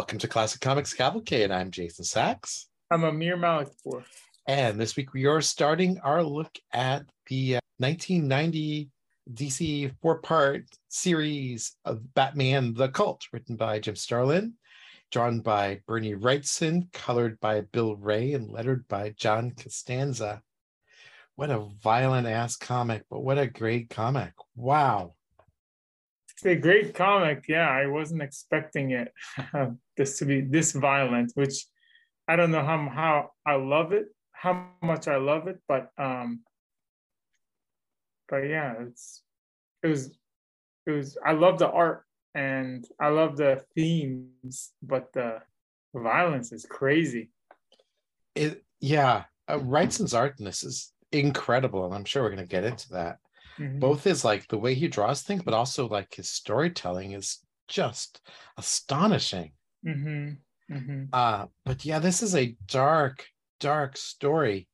Welcome 0.00 0.18
to 0.20 0.28
Classic 0.28 0.62
Comics 0.62 0.94
Cavalcade. 0.94 1.42
And 1.42 1.52
I'm 1.52 1.70
Jason 1.70 2.06
Sachs. 2.06 2.68
I'm 2.90 3.04
Amir 3.04 3.36
Malikpour. 3.36 4.02
And 4.46 4.80
this 4.80 4.96
week 4.96 5.12
we 5.12 5.26
are 5.26 5.42
starting 5.42 5.98
our 5.98 6.22
look 6.22 6.58
at 6.72 7.04
the 7.26 7.56
uh, 7.56 7.60
1990 7.76 8.88
DC 9.34 9.92
four 10.00 10.20
part 10.20 10.64
series 10.88 11.76
of 11.84 12.14
Batman 12.14 12.72
the 12.72 12.88
Cult, 12.88 13.26
written 13.30 13.56
by 13.56 13.78
Jim 13.78 13.94
Starlin, 13.94 14.54
drawn 15.10 15.40
by 15.40 15.82
Bernie 15.86 16.14
Wrightson, 16.14 16.90
colored 16.94 17.38
by 17.38 17.60
Bill 17.60 17.94
Wray, 17.94 18.32
and 18.32 18.50
lettered 18.50 18.88
by 18.88 19.10
John 19.18 19.50
Costanza. 19.50 20.40
What 21.36 21.50
a 21.50 21.68
violent 21.82 22.26
ass 22.26 22.56
comic, 22.56 23.04
but 23.10 23.20
what 23.20 23.38
a 23.38 23.46
great 23.46 23.90
comic. 23.90 24.32
Wow. 24.56 25.12
It's 26.42 26.46
a 26.46 26.56
great 26.56 26.94
comic. 26.94 27.44
Yeah, 27.48 27.68
I 27.68 27.86
wasn't 27.86 28.22
expecting 28.22 28.92
it 28.92 29.12
this 29.96 30.18
to 30.18 30.24
be 30.24 30.40
this 30.40 30.72
violent, 30.72 31.32
which 31.34 31.66
I 32.26 32.36
don't 32.36 32.50
know 32.50 32.64
how 32.64 32.88
how 32.88 33.30
I 33.44 33.56
love 33.56 33.92
it, 33.92 34.06
how 34.32 34.68
much 34.82 35.06
I 35.06 35.16
love 35.16 35.48
it, 35.48 35.58
but 35.68 35.90
um 35.98 36.40
but 38.30 38.38
yeah, 38.38 38.72
it's 38.80 39.22
it 39.82 39.88
was 39.88 40.16
it 40.86 40.92
was 40.92 41.18
I 41.22 41.32
love 41.32 41.58
the 41.58 41.70
art 41.70 42.04
and 42.34 42.86
I 42.98 43.08
love 43.08 43.36
the 43.36 43.62
themes, 43.74 44.70
but 44.82 45.12
the 45.12 45.42
violence 45.94 46.52
is 46.52 46.64
crazy. 46.64 47.28
It 48.34 48.64
yeah, 48.80 49.24
uh, 49.46 49.58
Wrightson's 49.58 50.14
art 50.14 50.36
in 50.38 50.46
this 50.46 50.62
is 50.62 50.90
incredible, 51.12 51.84
and 51.84 51.94
I'm 51.94 52.06
sure 52.06 52.22
we're 52.22 52.30
going 52.30 52.38
to 52.38 52.46
get 52.46 52.64
into 52.64 52.88
that. 52.92 53.18
Mm-hmm. 53.58 53.78
Both 53.78 54.06
is 54.06 54.24
like 54.24 54.48
the 54.48 54.58
way 54.58 54.74
he 54.74 54.88
draws 54.88 55.22
things, 55.22 55.42
but 55.42 55.54
also 55.54 55.88
like 55.88 56.14
his 56.14 56.28
storytelling 56.28 57.12
is 57.12 57.38
just 57.68 58.20
astonishing. 58.56 59.52
Mm-hmm. 59.86 60.74
Mm-hmm. 60.74 61.04
Uh, 61.12 61.46
but 61.64 61.84
yeah, 61.84 61.98
this 61.98 62.22
is 62.22 62.34
a 62.34 62.56
dark, 62.66 63.26
dark 63.58 63.96
story. 63.96 64.68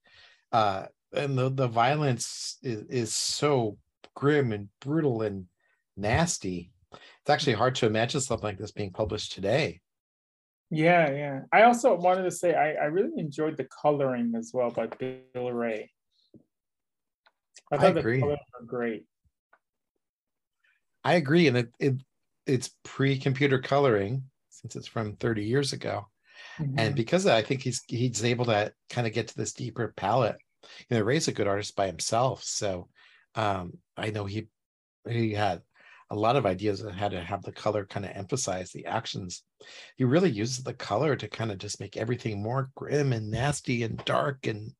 Uh, 0.52 0.86
and 1.12 1.36
the, 1.36 1.50
the 1.50 1.68
violence 1.68 2.58
is, 2.62 2.82
is 2.88 3.14
so 3.14 3.78
grim 4.14 4.52
and 4.52 4.68
brutal 4.80 5.22
and 5.22 5.46
nasty. 5.96 6.70
It's 6.92 7.30
actually 7.30 7.54
hard 7.54 7.74
to 7.76 7.86
imagine 7.86 8.20
something 8.20 8.46
like 8.46 8.58
this 8.58 8.72
being 8.72 8.92
published 8.92 9.32
today. 9.32 9.80
Yeah, 10.70 11.10
yeah. 11.12 11.40
I 11.52 11.62
also 11.62 11.94
wanted 11.94 12.24
to 12.24 12.30
say 12.30 12.54
I, 12.54 12.72
I 12.72 12.84
really 12.86 13.20
enjoyed 13.20 13.56
the 13.56 13.64
coloring 13.64 14.32
as 14.36 14.50
well 14.52 14.70
by 14.70 14.86
Bill 14.86 15.52
Wray. 15.52 15.90
I 17.72 17.76
thought 17.76 17.96
I 17.96 18.00
agree. 18.00 18.16
the 18.16 18.22
colors 18.22 18.38
were 18.60 18.66
great. 18.66 19.04
I 21.04 21.14
agree, 21.14 21.46
and 21.48 21.56
it, 21.56 21.68
it 21.78 21.94
it's 22.46 22.70
pre-computer 22.84 23.60
coloring 23.60 24.24
since 24.50 24.76
it's 24.76 24.86
from 24.86 25.16
30 25.16 25.44
years 25.44 25.72
ago, 25.72 26.06
mm-hmm. 26.58 26.78
and 26.78 26.94
because 26.94 27.26
I 27.26 27.42
think 27.42 27.62
he's 27.62 27.82
he's 27.86 28.24
able 28.24 28.44
to 28.46 28.72
kind 28.90 29.06
of 29.06 29.12
get 29.12 29.28
to 29.28 29.36
this 29.36 29.52
deeper 29.52 29.92
palette. 29.96 30.38
You 30.88 30.96
know, 30.96 31.02
Wray's 31.02 31.28
a 31.28 31.32
good 31.32 31.46
artist 31.46 31.76
by 31.76 31.86
himself, 31.86 32.42
so 32.42 32.88
um, 33.34 33.78
I 33.96 34.10
know 34.10 34.24
he 34.24 34.48
he 35.08 35.32
had 35.32 35.62
a 36.10 36.16
lot 36.16 36.36
of 36.36 36.46
ideas 36.46 36.84
on 36.84 36.92
how 36.92 37.08
to 37.08 37.20
have 37.20 37.42
the 37.42 37.52
color 37.52 37.84
kind 37.84 38.06
of 38.06 38.12
emphasize 38.14 38.70
the 38.70 38.86
actions. 38.86 39.42
He 39.96 40.04
really 40.04 40.30
uses 40.30 40.62
the 40.62 40.74
color 40.74 41.16
to 41.16 41.28
kind 41.28 41.50
of 41.50 41.58
just 41.58 41.80
make 41.80 41.96
everything 41.96 42.42
more 42.42 42.70
grim 42.76 43.12
and 43.12 43.30
nasty 43.30 43.82
and 43.82 44.02
dark 44.04 44.46
and 44.46 44.72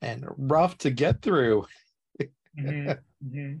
and 0.00 0.24
rough 0.36 0.78
to 0.78 0.90
get 0.90 1.22
through 1.22 1.66
mm-hmm. 2.58 2.90
Mm-hmm. 3.26 3.58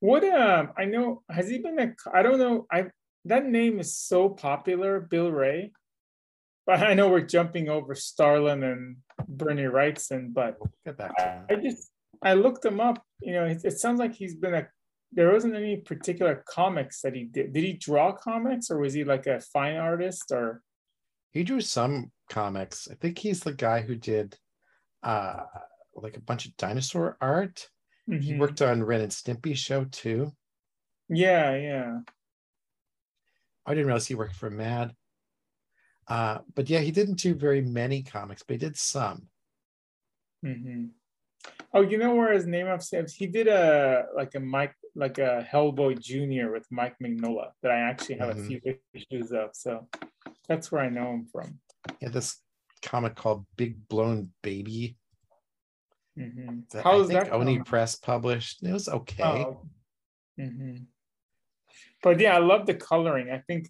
What 0.00 0.24
um 0.24 0.72
I 0.76 0.84
know 0.84 1.22
has 1.30 1.48
he 1.48 1.58
been 1.58 1.78
a 1.78 1.94
I 2.12 2.22
don't 2.22 2.38
know 2.38 2.66
I 2.70 2.86
that 3.24 3.46
name 3.46 3.80
is 3.80 3.96
so 3.96 4.28
popular 4.28 5.00
Bill 5.00 5.30
Wray. 5.32 5.72
but 6.66 6.82
I 6.82 6.94
know 6.94 7.08
we're 7.08 7.20
jumping 7.20 7.68
over 7.68 7.94
Starlin 7.94 8.62
and 8.62 8.96
Bernie 9.28 9.62
Wrightson, 9.62 10.34
but 10.34 10.56
get 10.84 11.00
I, 11.00 11.40
I, 11.48 11.56
just 11.56 11.90
I 12.22 12.34
looked 12.34 12.64
him 12.64 12.80
up. 12.80 13.02
You 13.22 13.34
know, 13.34 13.44
it, 13.44 13.64
it 13.64 13.78
sounds 13.78 14.00
like 14.00 14.14
he's 14.14 14.34
been 14.34 14.54
a 14.54 14.68
there 15.12 15.32
wasn't 15.32 15.54
any 15.54 15.76
particular 15.76 16.44
comics 16.48 17.00
that 17.02 17.14
he 17.14 17.24
did. 17.24 17.52
Did 17.52 17.64
he 17.64 17.72
draw 17.74 18.12
comics 18.12 18.70
or 18.70 18.78
was 18.78 18.92
he 18.92 19.04
like 19.04 19.26
a 19.26 19.40
fine 19.40 19.76
artist 19.76 20.32
or? 20.32 20.62
He 21.30 21.44
drew 21.44 21.60
some 21.60 22.10
comics. 22.30 22.88
I 22.90 22.94
think 22.94 23.18
he's 23.18 23.40
the 23.40 23.54
guy 23.54 23.80
who 23.80 23.94
did 23.94 24.36
uh 25.02 25.44
like 25.94 26.16
a 26.16 26.20
bunch 26.20 26.46
of 26.46 26.56
dinosaur 26.56 27.16
art. 27.20 27.68
Mm-hmm. 28.08 28.20
He 28.20 28.34
worked 28.34 28.62
on 28.62 28.82
Ren 28.82 29.00
and 29.00 29.12
Stimpy 29.12 29.56
show 29.56 29.84
too. 29.84 30.32
Yeah, 31.08 31.56
yeah. 31.56 31.98
I 33.64 33.74
didn't 33.74 33.86
realize 33.86 34.06
he 34.06 34.14
worked 34.14 34.36
for 34.36 34.50
Mad. 34.50 34.94
Uh, 36.08 36.38
but 36.54 36.70
yeah, 36.70 36.78
he 36.78 36.92
didn't 36.92 37.18
do 37.18 37.34
very 37.34 37.60
many 37.60 38.02
comics, 38.02 38.42
but 38.42 38.54
he 38.54 38.58
did 38.58 38.76
some. 38.76 39.28
Mm-hmm. 40.44 40.86
Oh, 41.74 41.82
you 41.82 41.98
know 41.98 42.14
where 42.14 42.32
his 42.32 42.46
name 42.46 42.68
of 42.68 42.82
he 43.12 43.26
did 43.26 43.48
a 43.48 44.06
like 44.14 44.34
a 44.34 44.40
Mike 44.40 44.74
like 44.94 45.18
a 45.18 45.46
Hellboy 45.52 46.00
Junior 46.00 46.52
with 46.52 46.66
Mike 46.70 46.96
Mignola 47.02 47.50
that 47.62 47.72
I 47.72 47.80
actually 47.80 48.16
have 48.16 48.36
mm-hmm. 48.36 48.44
a 48.44 48.60
few 48.60 48.78
issues 48.94 49.32
of. 49.32 49.50
So 49.52 49.88
that's 50.48 50.70
where 50.70 50.82
I 50.82 50.88
know 50.88 51.12
him 51.12 51.26
from. 51.30 51.58
Yeah, 52.00 52.08
this 52.08 52.40
comic 52.82 53.14
called 53.14 53.46
Big 53.56 53.88
Blown 53.88 54.30
Baby. 54.42 54.96
Mm-hmm. 56.18 56.78
How 56.80 57.00
is 57.00 57.08
that? 57.08 57.32
Oni 57.32 57.60
Press 57.60 57.96
published. 57.96 58.62
It 58.62 58.72
was 58.72 58.88
okay. 58.88 59.22
Oh. 59.22 59.66
Mm-hmm. 60.40 60.84
But 62.02 62.20
yeah, 62.20 62.36
I 62.36 62.38
love 62.38 62.66
the 62.66 62.74
coloring. 62.74 63.30
I 63.30 63.38
think 63.46 63.68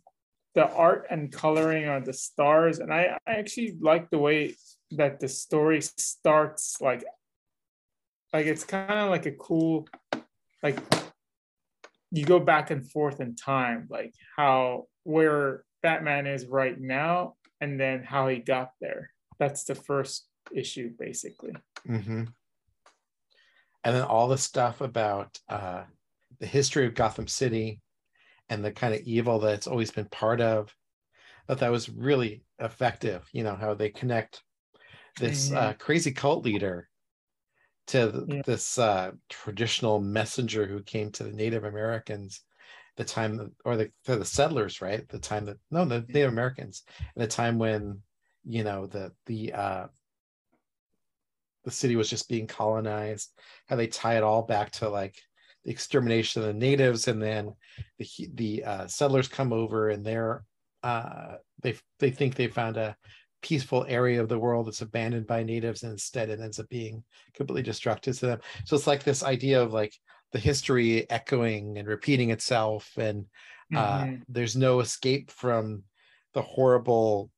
the 0.55 0.69
art 0.69 1.07
and 1.11 1.33
coloring 1.33 1.87
are 1.87 2.01
the 2.01 2.13
stars, 2.13 2.79
and 2.79 2.93
I, 2.93 3.19
I 3.27 3.33
actually 3.33 3.77
like 3.81 4.11
the 4.11 4.19
way 4.19 4.55
that 4.93 5.21
the 5.21 5.29
story 5.29 5.81
starts. 5.81 6.81
Like, 6.81 7.05
like 8.33 8.47
it's 8.47 8.65
kind 8.65 9.01
of 9.01 9.11
like 9.11 9.27
a 9.27 9.33
cool, 9.33 9.89
like 10.63 10.79
you 12.11 12.25
go 12.25 12.39
back 12.39 12.71
and 12.71 12.89
forth 12.91 13.21
in 13.21 13.37
time, 13.37 13.87
like 13.91 14.15
how 14.37 14.87
where 15.05 15.65
Batman 15.83 16.27
is 16.27 16.47
right 16.47 16.79
now, 16.81 17.35
and 17.61 17.79
then 17.79 18.03
how 18.03 18.29
he 18.29 18.39
got 18.39 18.71
there. 18.81 19.11
That's 19.39 19.65
the 19.65 19.75
first 19.75 20.27
issue, 20.53 20.91
basically. 20.99 21.55
Mm-hmm. 21.89 22.25
And 23.85 23.95
then 23.95 24.03
all 24.03 24.29
the 24.29 24.39
stuff 24.39 24.81
about 24.81 25.39
uh, 25.49 25.85
the 26.41 26.47
history 26.47 26.87
of 26.87 26.95
Gotham 26.95 27.29
City 27.29 27.81
and 28.49 28.65
the 28.65 28.73
kind 28.73 28.95
of 28.95 29.01
evil 29.03 29.39
that 29.41 29.55
it's 29.55 29.67
always 29.67 29.91
been 29.91 30.07
part 30.07 30.41
of. 30.41 30.75
Thought 31.47 31.59
that 31.59 31.71
was 31.71 31.89
really 31.89 32.43
effective. 32.59 33.29
You 33.33 33.45
know 33.45 33.55
how 33.55 33.75
they 33.75 33.91
connect 33.91 34.43
this 35.21 35.49
mm-hmm. 35.49 35.57
uh, 35.57 35.73
crazy 35.75 36.11
cult 36.11 36.45
leader 36.45 36.89
to 37.89 38.27
yeah. 38.27 38.43
this 38.45 38.79
uh, 38.79 39.13
traditional 39.29 40.01
messenger 40.01 40.67
who 40.67 40.83
came 40.83 41.13
to 41.13 41.23
the 41.23 41.33
Native 41.33 41.63
Americans 41.63 42.43
the 42.97 43.05
time 43.05 43.53
or 43.65 43.77
the 43.77 43.91
the 44.05 44.25
settlers 44.25 44.81
right 44.81 45.09
the 45.09 45.19
time 45.19 45.45
that 45.45 45.59
no 45.71 45.85
the 45.85 46.05
native 46.09 46.33
americans 46.33 46.83
at 47.01 47.15
the 47.17 47.27
time 47.27 47.59
when 47.59 48.01
you 48.45 48.65
know 48.65 48.87
the 48.87 49.13
the 49.27 49.53
uh 49.53 49.87
the 51.67 51.73
city 51.73 51.97
was 51.97 52.09
just 52.09 52.29
being 52.29 52.47
colonized, 52.47 53.33
how 53.67 53.75
they 53.77 53.89
tie 53.89 54.17
it 54.17 54.23
all 54.23 54.43
back 54.43 54.71
to 54.71 54.89
like 54.89 55.21
the 55.65 55.73
extermination 55.73 56.41
of 56.41 56.47
the 56.47 56.55
natives, 56.55 57.09
and 57.09 57.21
then 57.21 57.53
the 57.99 58.07
the 58.35 58.65
uh, 58.65 58.87
settlers 58.87 59.29
come 59.29 59.53
over 59.53 59.91
and 59.91 60.07
they're 60.07 60.45
uh, 60.85 61.35
they 61.63 61.75
they 61.99 62.11
think 62.11 62.37
they 62.37 62.47
found 62.47 62.77
a 62.77 62.97
peaceful 63.43 63.85
area 63.89 64.23
of 64.23 64.29
the 64.29 64.39
world 64.39 64.67
that's 64.69 64.81
abandoned 64.81 65.27
by 65.27 65.43
natives, 65.43 65.83
and 65.83 65.91
instead 65.91 66.31
it 66.31 66.41
ends 66.41 66.61
up 66.61 66.69
being 66.69 67.03
completely 67.35 67.63
destructive 67.63 68.17
to 68.19 68.27
them. 68.27 68.41
So 68.65 68.77
it's 68.77 68.87
like 68.87 69.03
this 69.03 69.25
idea 69.25 69.61
of 69.61 69.73
like 69.73 69.93
the 70.31 70.39
history 70.39 71.11
echoing 71.11 71.79
and 71.79 71.89
repeating 71.89 72.31
itself, 72.31 72.93
and 72.97 73.27
uh, 73.75 74.05
mm-hmm. 74.05 74.15
there's 74.29 74.55
no 74.55 74.79
escape 74.79 75.33
from 75.33 75.83
the 76.33 76.43
horrible 76.43 77.29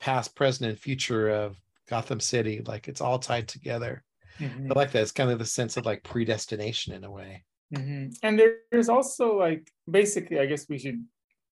past, 0.00 0.34
present, 0.34 0.70
and 0.70 0.78
future 0.78 1.28
of 1.28 1.58
Gotham 1.88 2.20
City. 2.20 2.62
Like 2.66 2.88
it's 2.88 3.00
all 3.00 3.18
tied 3.18 3.48
together. 3.48 4.02
Mm-hmm. 4.38 4.72
I 4.72 4.74
like 4.74 4.90
that. 4.92 5.02
It's 5.02 5.12
kind 5.12 5.30
of 5.30 5.38
the 5.38 5.44
sense 5.44 5.76
of 5.76 5.86
like 5.86 6.02
predestination 6.02 6.92
in 6.94 7.04
a 7.04 7.10
way. 7.10 7.44
Mm-hmm. 7.74 8.10
And 8.22 8.42
there's 8.70 8.88
also 8.88 9.38
like 9.38 9.70
basically, 9.90 10.38
I 10.38 10.46
guess 10.46 10.68
we 10.68 10.78
should 10.78 11.04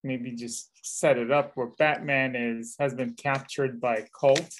maybe 0.03 0.31
just 0.31 0.69
set 0.83 1.17
it 1.17 1.31
up 1.31 1.51
where 1.55 1.71
Batman 1.77 2.35
is 2.35 2.75
has 2.79 2.93
been 2.93 3.13
captured 3.13 3.79
by 3.79 3.95
a 3.95 4.07
cult, 4.19 4.53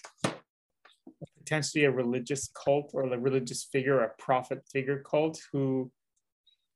potentially 1.38 1.84
a 1.86 1.92
religious 1.92 2.50
cult 2.54 2.92
or 2.94 3.04
a 3.04 3.20
religious 3.20 3.66
figure, 3.72 4.02
a 4.02 4.12
prophet 4.18 4.62
figure 4.72 5.00
cult 5.00 5.40
who 5.52 5.92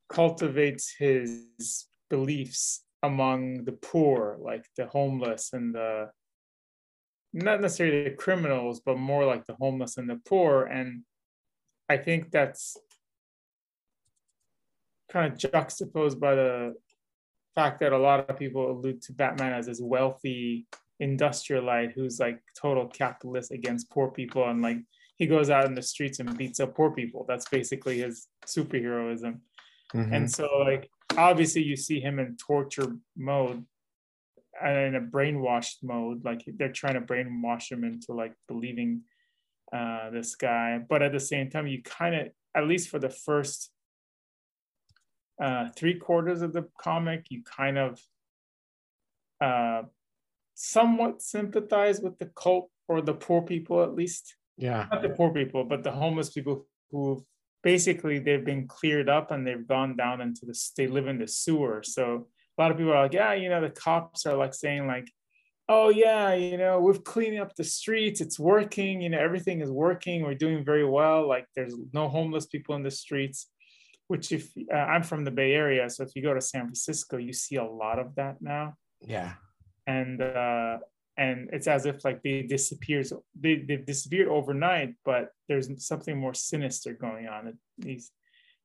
cultivates 0.10 0.94
his 0.98 1.86
beliefs 2.10 2.84
among 3.04 3.64
the 3.66 3.74
poor, 3.74 4.38
like 4.42 4.66
the 4.76 4.88
homeless 4.88 5.52
and 5.54 5.74
the 5.74 6.10
not 7.34 7.62
necessarily 7.62 8.04
the 8.04 8.16
criminals, 8.16 8.80
but 8.80 8.98
more 8.98 9.26
like 9.26 9.46
the 9.46 9.56
homeless 9.56 9.98
and 9.98 10.10
the 10.10 10.20
poor. 10.26 10.66
And 10.66 11.04
I 11.90 11.98
think 11.98 12.32
that's 12.32 12.78
kind 15.12 15.32
of 15.32 15.38
juxtaposed 15.38 16.20
by 16.20 16.36
the 16.36 16.76
fact 17.56 17.80
that 17.80 17.94
a 17.94 17.98
lot 17.98 18.30
of 18.30 18.38
people 18.38 18.72
allude 18.72 19.02
to 19.04 19.14
Batman 19.14 19.54
as 19.54 19.66
this 19.66 19.82
wealthy 19.82 20.68
industrialite 21.02 21.94
who's 21.94 22.20
like 22.20 22.40
total 22.60 22.88
capitalist 22.88 23.52
against 23.52 23.90
poor 23.90 24.10
people 24.10 24.50
and 24.50 24.62
like 24.62 24.80
he 25.18 25.26
goes 25.26 25.50
out 25.50 25.66
in 25.66 25.76
the 25.76 25.82
streets 25.82 26.20
and 26.20 26.38
beats 26.38 26.60
up 26.60 26.76
poor 26.76 26.92
people. 26.92 27.26
That's 27.28 27.48
basically 27.50 28.00
his 28.00 28.28
superheroism. 28.46 29.40
Mm-hmm. 29.94 30.14
And 30.14 30.32
so 30.32 30.48
like 30.60 30.90
obviously 31.18 31.64
you 31.64 31.76
see 31.76 32.00
him 32.00 32.20
in 32.20 32.38
torture 32.38 32.96
mode 33.16 33.66
in 34.64 34.96
a 34.96 35.02
brainwashed 35.02 35.84
mode, 35.84 36.26
like 36.26 36.44
they're 36.48 36.72
trying 36.72 36.96
to 36.96 37.02
brainwash 37.02 37.72
him 37.72 37.84
into 37.84 38.14
like 38.14 38.34
believing 38.48 39.02
uh, 39.72 40.10
this 40.10 40.36
guy. 40.36 40.80
But 40.90 41.02
at 41.02 41.12
the 41.12 41.20
same 41.20 41.50
time, 41.50 41.68
you 41.68 41.82
kind 41.84 42.16
of, 42.16 42.28
at 42.56 42.68
least 42.68 42.90
for 42.90 43.00
the 43.00 43.10
first 43.10 43.72
uh, 45.42 45.70
three 45.76 45.96
quarters 45.96 46.42
of 46.42 46.54
the 46.54 46.68
comic, 46.80 47.26
you 47.30 47.44
kind 47.44 47.78
of 47.78 48.00
uh, 49.40 49.84
somewhat 50.56 51.22
sympathize 51.22 52.00
with 52.00 52.18
the 52.18 52.28
cult 52.28 52.72
or 52.88 53.02
the 53.02 53.14
poor 53.14 53.42
people, 53.42 53.84
at 53.84 53.94
least. 53.94 54.36
Yeah. 54.58 54.88
Not 54.92 55.04
the 55.04 55.10
poor 55.10 55.32
people, 55.32 55.66
but 55.66 55.84
the 55.84 55.92
homeless 55.92 56.32
people 56.32 56.66
who 56.90 57.24
basically 57.62 58.18
they've 58.18 58.46
been 58.46 58.68
cleared 58.68 59.10
up 59.10 59.30
and 59.30 59.46
they've 59.46 59.68
gone 59.68 59.96
down 59.96 60.22
into 60.22 60.46
the, 60.46 60.58
they 60.78 60.88
live 60.88 61.08
in 61.08 61.20
the 61.20 61.28
sewer. 61.28 61.84
So 61.84 62.28
a 62.58 62.62
lot 62.62 62.72
of 62.72 62.78
people 62.78 62.94
are 62.94 63.04
like, 63.04 63.14
yeah, 63.14 63.34
you 63.34 63.50
know, 63.50 63.62
the 63.62 63.70
cops 63.70 64.26
are 64.26 64.36
like 64.36 64.54
saying 64.54 64.88
like, 64.88 65.12
oh 65.70 65.90
yeah, 65.90 66.34
you 66.34 66.58
know, 66.58 66.80
we're 66.80 66.94
cleaning 66.94 67.40
up 67.40 67.56
the 67.56 67.64
streets. 67.64 68.22
It's 68.22 68.40
working. 68.40 69.02
You 69.02 69.10
know, 69.10 69.20
everything 69.20 69.62
is 69.62 69.70
working. 69.70 70.24
We're 70.24 70.34
doing 70.36 70.64
very 70.64 70.86
well. 70.86 71.28
Like 71.28 71.46
there's 71.56 71.76
no 71.94 72.08
homeless 72.08 72.46
people 72.46 72.76
in 72.76 72.84
the 72.84 72.92
streets 72.92 73.48
which 74.08 74.32
if 74.32 74.52
uh, 74.74 74.78
I'm 74.78 75.04
from 75.04 75.24
the 75.24 75.32
Bay 75.32 75.54
Area, 75.54 75.90
so 75.90 76.04
if 76.04 76.16
you 76.16 76.22
go 76.22 76.34
to 76.34 76.42
San 76.42 76.62
Francisco, 76.62 77.18
you 77.18 77.34
see 77.34 77.58
a 77.58 77.64
lot 77.64 78.00
of 78.00 78.16
that 78.16 78.42
now. 78.42 78.76
Yeah. 79.02 79.34
And 79.86 80.22
uh, 80.22 80.78
and 81.18 81.50
it's 81.52 81.68
as 81.68 81.86
if 81.86 82.04
like 82.06 82.24
they 82.24 82.42
disappears 82.44 83.12
they 83.40 83.58
they've 83.58 83.86
disappeared 83.86 84.30
overnight, 84.30 84.96
but 85.04 85.32
there's 85.48 85.70
something 85.86 86.18
more 86.18 86.34
sinister 86.34 86.94
going 86.94 87.28
on. 87.28 87.48
At 87.48 87.54
these, 87.78 88.12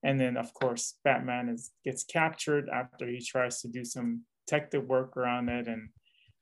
and 0.03 0.21
then 0.21 0.37
of 0.37 0.53
course 0.55 0.95
Batman 1.05 1.49
is 1.49 1.71
gets 1.85 2.05
captured 2.05 2.69
after 2.69 3.07
he 3.07 3.21
tries 3.21 3.61
to 3.63 3.69
do 3.69 3.85
some 3.85 4.23
detective 4.47 4.87
work 4.87 5.17
around 5.17 5.49
it, 5.49 5.69
and 5.69 5.89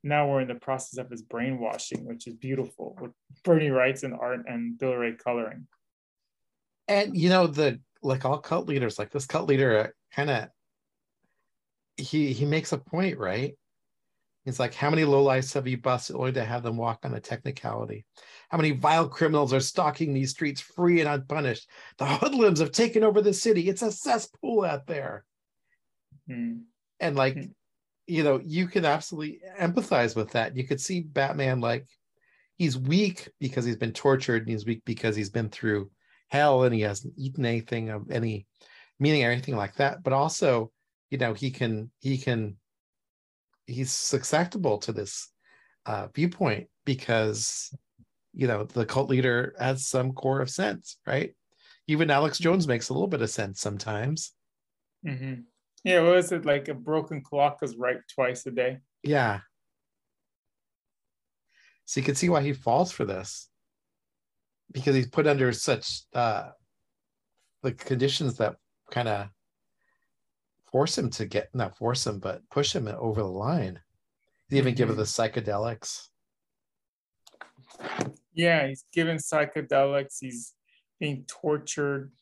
now 0.02 0.28
we're 0.28 0.40
in 0.40 0.48
the 0.48 0.54
process 0.54 0.98
of 0.98 1.10
his 1.10 1.22
brainwashing, 1.22 2.06
which 2.06 2.26
is 2.26 2.34
beautiful 2.34 2.96
with 3.00 3.12
Bernie 3.44 3.68
Wrightson 3.68 4.16
art 4.18 4.40
and 4.46 4.78
Bill 4.78 4.94
Wray 4.94 5.12
coloring. 5.12 5.66
And 6.88 7.16
you 7.16 7.28
know 7.28 7.46
the 7.46 7.80
like 8.02 8.24
all 8.24 8.38
cult 8.38 8.66
leaders, 8.66 8.98
like 8.98 9.10
this 9.10 9.26
cult 9.26 9.48
leader, 9.48 9.78
uh, 9.78 9.86
kind 10.14 10.30
of 10.30 10.48
he 11.96 12.32
he 12.32 12.44
makes 12.46 12.72
a 12.72 12.78
point, 12.78 13.18
right? 13.18 13.54
He's 14.44 14.58
like, 14.58 14.74
how 14.74 14.88
many 14.88 15.02
lowlifes 15.02 15.52
have 15.54 15.66
you 15.66 15.76
busted 15.76 16.16
only 16.16 16.32
to 16.32 16.44
have 16.44 16.62
them 16.62 16.76
walk 16.76 17.00
on 17.04 17.14
a 17.14 17.20
technicality? 17.20 18.06
How 18.48 18.56
many 18.56 18.70
vile 18.70 19.08
criminals 19.08 19.52
are 19.52 19.60
stalking 19.60 20.14
these 20.14 20.30
streets 20.30 20.60
free 20.60 21.00
and 21.00 21.08
unpunished? 21.08 21.68
The 21.98 22.06
hoodlums 22.06 22.60
have 22.60 22.72
taken 22.72 23.04
over 23.04 23.20
the 23.20 23.34
city. 23.34 23.68
It's 23.68 23.82
a 23.82 23.92
cesspool 23.92 24.64
out 24.64 24.86
there. 24.86 25.24
Mm. 26.28 26.62
And 27.00 27.16
like, 27.16 27.36
mm. 27.36 27.50
you 28.06 28.22
know, 28.22 28.40
you 28.42 28.66
can 28.66 28.86
absolutely 28.86 29.40
empathize 29.60 30.16
with 30.16 30.30
that. 30.30 30.56
You 30.56 30.66
could 30.66 30.80
see 30.80 31.00
Batman 31.00 31.60
like 31.60 31.86
he's 32.60 32.76
weak 32.76 33.26
because 33.40 33.64
he's 33.64 33.76
been 33.76 33.92
tortured 33.92 34.42
and 34.42 34.50
he's 34.50 34.66
weak 34.66 34.82
because 34.84 35.16
he's 35.16 35.30
been 35.30 35.48
through 35.48 35.90
hell 36.28 36.64
and 36.64 36.74
he 36.74 36.82
hasn't 36.82 37.14
eaten 37.16 37.46
anything 37.46 37.88
of 37.88 38.10
any 38.10 38.46
meaning 38.98 39.24
or 39.24 39.30
anything 39.30 39.56
like 39.56 39.74
that 39.76 40.02
but 40.02 40.12
also 40.12 40.70
you 41.08 41.16
know 41.16 41.32
he 41.32 41.50
can 41.50 41.90
he 42.00 42.18
can 42.18 42.56
he's 43.70 43.92
susceptible 43.92 44.78
to 44.78 44.92
this 44.92 45.28
uh, 45.86 46.08
viewpoint 46.14 46.68
because 46.84 47.72
you 48.34 48.46
know 48.46 48.64
the 48.64 48.84
cult 48.84 49.08
leader 49.08 49.54
has 49.58 49.86
some 49.86 50.12
core 50.12 50.40
of 50.40 50.50
sense 50.50 50.98
right? 51.06 51.34
Even 51.86 52.10
alex 52.10 52.38
jones 52.38 52.68
makes 52.68 52.88
a 52.88 52.92
little 52.92 53.08
bit 53.08 53.22
of 53.22 53.30
sense 53.30 53.60
sometimes. 53.60 54.32
Mm-hmm. 55.06 55.42
yeah 55.84 56.00
what 56.02 56.14
was 56.16 56.30
it 56.32 56.44
like 56.44 56.68
a 56.68 56.74
broken 56.74 57.22
clock 57.22 57.58
is 57.62 57.76
right 57.76 58.00
twice 58.14 58.44
a 58.46 58.50
day? 58.50 58.78
Yeah. 59.02 59.40
So 61.86 62.00
you 62.00 62.04
can 62.04 62.14
see 62.14 62.28
why 62.28 62.42
he 62.42 62.52
falls 62.52 62.92
for 62.92 63.04
this. 63.04 63.48
Because 64.72 64.94
he's 64.94 65.08
put 65.08 65.26
under 65.26 65.52
such 65.52 66.02
uh 66.14 66.50
the 67.62 67.72
conditions 67.72 68.36
that 68.36 68.56
kind 68.90 69.08
of 69.08 69.28
force 70.70 70.96
him 70.96 71.10
to 71.10 71.24
get 71.26 71.48
not 71.54 71.76
force 71.76 72.06
him 72.06 72.18
but 72.18 72.42
push 72.50 72.74
him 72.74 72.88
over 72.88 73.20
the 73.20 73.28
line 73.28 73.80
he's 74.48 74.58
even 74.58 74.72
mm-hmm. 74.72 74.78
given 74.78 74.96
the 74.96 75.02
psychedelics 75.02 76.08
yeah 78.34 78.66
he's 78.66 78.84
given 78.92 79.16
psychedelics 79.16 80.18
he's 80.20 80.54
being 80.98 81.24
tortured 81.26 82.12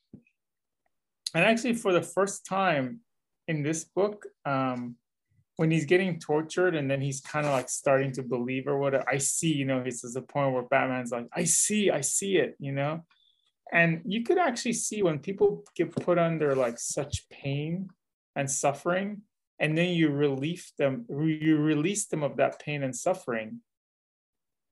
and 1.34 1.44
actually 1.44 1.74
for 1.74 1.92
the 1.92 2.02
first 2.02 2.46
time 2.46 3.00
in 3.48 3.62
this 3.62 3.84
book 3.84 4.26
um 4.44 4.96
when 5.58 5.72
he's 5.72 5.86
getting 5.86 6.20
tortured 6.20 6.76
and 6.76 6.88
then 6.88 7.00
he's 7.00 7.20
kind 7.20 7.44
of 7.44 7.50
like 7.50 7.68
starting 7.68 8.12
to 8.12 8.22
believe 8.22 8.68
or 8.68 8.78
what 8.78 9.04
I 9.08 9.18
see, 9.18 9.52
you 9.52 9.64
know, 9.64 9.82
he's 9.82 10.14
a 10.14 10.22
point 10.22 10.52
where 10.52 10.62
Batman's 10.62 11.10
like, 11.10 11.26
I 11.34 11.42
see, 11.44 11.90
I 11.90 12.00
see 12.00 12.36
it, 12.36 12.54
you 12.60 12.70
know. 12.70 13.02
And 13.72 14.02
you 14.04 14.22
could 14.22 14.38
actually 14.38 14.74
see 14.74 15.02
when 15.02 15.18
people 15.18 15.64
get 15.74 15.90
put 15.90 16.16
under 16.16 16.54
like 16.54 16.78
such 16.78 17.28
pain 17.28 17.90
and 18.38 18.50
suffering, 18.50 19.22
and 19.58 19.76
then 19.76 19.90
you 19.90 20.08
relieve 20.08 20.66
them, 20.78 21.04
you 21.10 21.58
release 21.58 22.06
them 22.06 22.22
of 22.22 22.36
that 22.38 22.60
pain 22.60 22.82
and 22.82 22.96
suffering. 22.96 23.60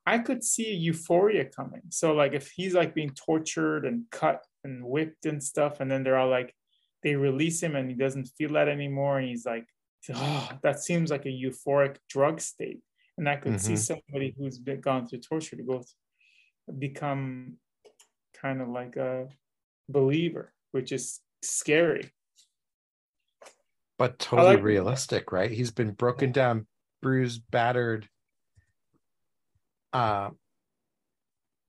I 0.07 0.19
could 0.19 0.43
see 0.45 0.73
euphoria 0.73 1.45
coming. 1.45 1.83
So 1.91 2.15
like 2.15 2.33
if 2.33 2.51
he's 2.53 2.75
like 2.75 2.95
being 2.95 3.11
tortured 3.11 3.85
and 3.85 4.05
cut 4.11 4.45
and 4.65 4.85
whipped 4.85 5.27
and 5.27 5.43
stuff, 5.43 5.81
and 5.81 5.91
then 5.91 6.03
they're 6.03 6.17
all 6.17 6.31
like, 6.31 6.55
they 7.03 7.17
release 7.17 7.63
him 7.63 7.77
and 7.77 7.91
he 7.91 7.97
doesn't 7.97 8.31
feel 8.39 8.53
that 8.55 8.69
anymore, 8.69 9.19
and 9.19 9.29
he's 9.29 9.45
like 9.45 9.67
oh, 10.15 10.49
that 10.63 10.81
seems 10.81 11.11
like 11.11 11.27
a 11.27 11.29
euphoric 11.29 11.97
drug 12.09 12.41
state. 12.41 12.81
And 13.19 13.29
I 13.29 13.37
could 13.37 13.55
mm-hmm. 13.55 13.75
see 13.75 13.77
somebody 13.77 14.35
who's 14.37 14.59
been 14.59 14.81
gone 14.81 15.07
through 15.07 15.21
torture 15.21 15.57
to 15.57 15.63
go 15.63 15.83
become 16.79 17.55
kind 18.41 18.61
of 18.61 18.69
like 18.69 18.97
a 18.97 19.29
believer, 19.89 20.53
which 20.73 20.93
is 20.93 21.21
scary. 21.43 22.11
But 23.99 24.19
totally 24.19 24.57
like 24.57 24.65
realistic, 24.65 25.33
right? 25.33 25.51
He's 25.51 25.71
been 25.71 25.93
broken 25.93 26.33
down, 26.33 26.67
bruised, 27.01 27.43
battered. 27.51 28.09
Uh, 29.93 30.31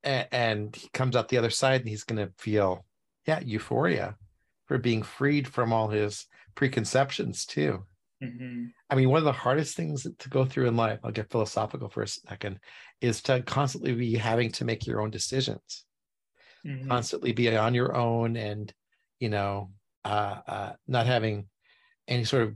and, 0.04 0.28
and 0.32 0.76
he 0.76 0.90
comes 0.94 1.16
out 1.16 1.30
the 1.30 1.38
other 1.38 1.50
side 1.50 1.82
and 1.82 1.90
he's 1.90 2.04
going 2.04 2.26
to 2.26 2.34
feel, 2.38 2.86
yeah, 3.26 3.40
euphoria 3.40 4.18
for 4.66 4.78
being 4.78 5.04
freed 5.04 5.48
from 5.48 5.72
all 5.72 5.88
his 5.88 6.26
preconceptions, 6.56 7.46
too. 7.46 7.86
Mm-hmm. 8.22 8.66
I 8.90 8.96
mean, 8.96 9.10
one 9.10 9.20
of 9.20 9.26
the 9.26 9.32
hardest 9.32 9.78
things 9.78 10.06
to 10.18 10.30
go 10.30 10.44
through 10.44 10.68
in 10.68 10.76
life, 10.76 11.00
I'll 11.04 11.12
get 11.12 11.30
philosophical 11.30 11.88
for 11.88 12.04
a 12.04 12.08
second, 12.08 12.60
is 13.00 13.22
to 13.24 13.42
constantly 13.44 13.94
be 13.94 14.16
having 14.16 14.52
to 14.54 14.66
make 14.66 14.86
your 14.86 15.02
own 15.02 15.12
decisions, 15.12 15.86
mm-hmm. 16.66 16.90
constantly 16.90 17.32
be 17.32 17.56
on 17.56 17.74
your 17.74 17.96
own 17.96 18.36
and, 18.36 18.74
you 19.20 19.30
know, 19.30 19.72
uh, 20.04 20.40
uh, 20.48 20.74
not 20.88 21.06
having 21.06 21.48
any 22.08 22.24
sort 22.24 22.44
of 22.44 22.54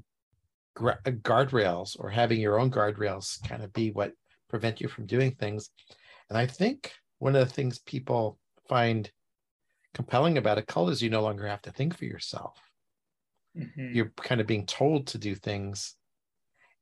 uh, 0.88 1.12
guardrails 1.12 1.98
or 2.00 2.10
having 2.10 2.40
your 2.40 2.60
own 2.60 2.72
guardrails 2.72 3.42
kind 3.48 3.64
of 3.64 3.74
be 3.74 3.92
what 3.92 4.14
prevent 4.50 4.82
you 4.82 4.88
from 4.88 5.06
doing 5.06 5.32
things. 5.32 5.70
And 6.30 6.38
I 6.38 6.48
think 6.48 6.92
one 7.20 7.36
of 7.36 7.48
the 7.48 7.54
things 7.54 7.80
people 7.80 8.38
find 8.68 9.10
compelling 9.94 10.38
about 10.38 10.58
a 10.58 10.62
cult 10.62 10.90
is 10.90 11.02
you 11.02 11.10
no 11.10 11.22
longer 11.22 11.46
have 11.48 11.62
to 11.64 11.72
think 11.72 11.98
for 11.98 12.06
yourself 12.06 12.58
mm-hmm. 13.58 13.94
you're 13.94 14.12
kind 14.18 14.42
of 14.42 14.48
being 14.48 14.66
told 14.66 15.08
to 15.08 15.18
do 15.18 15.36
things 15.36 15.96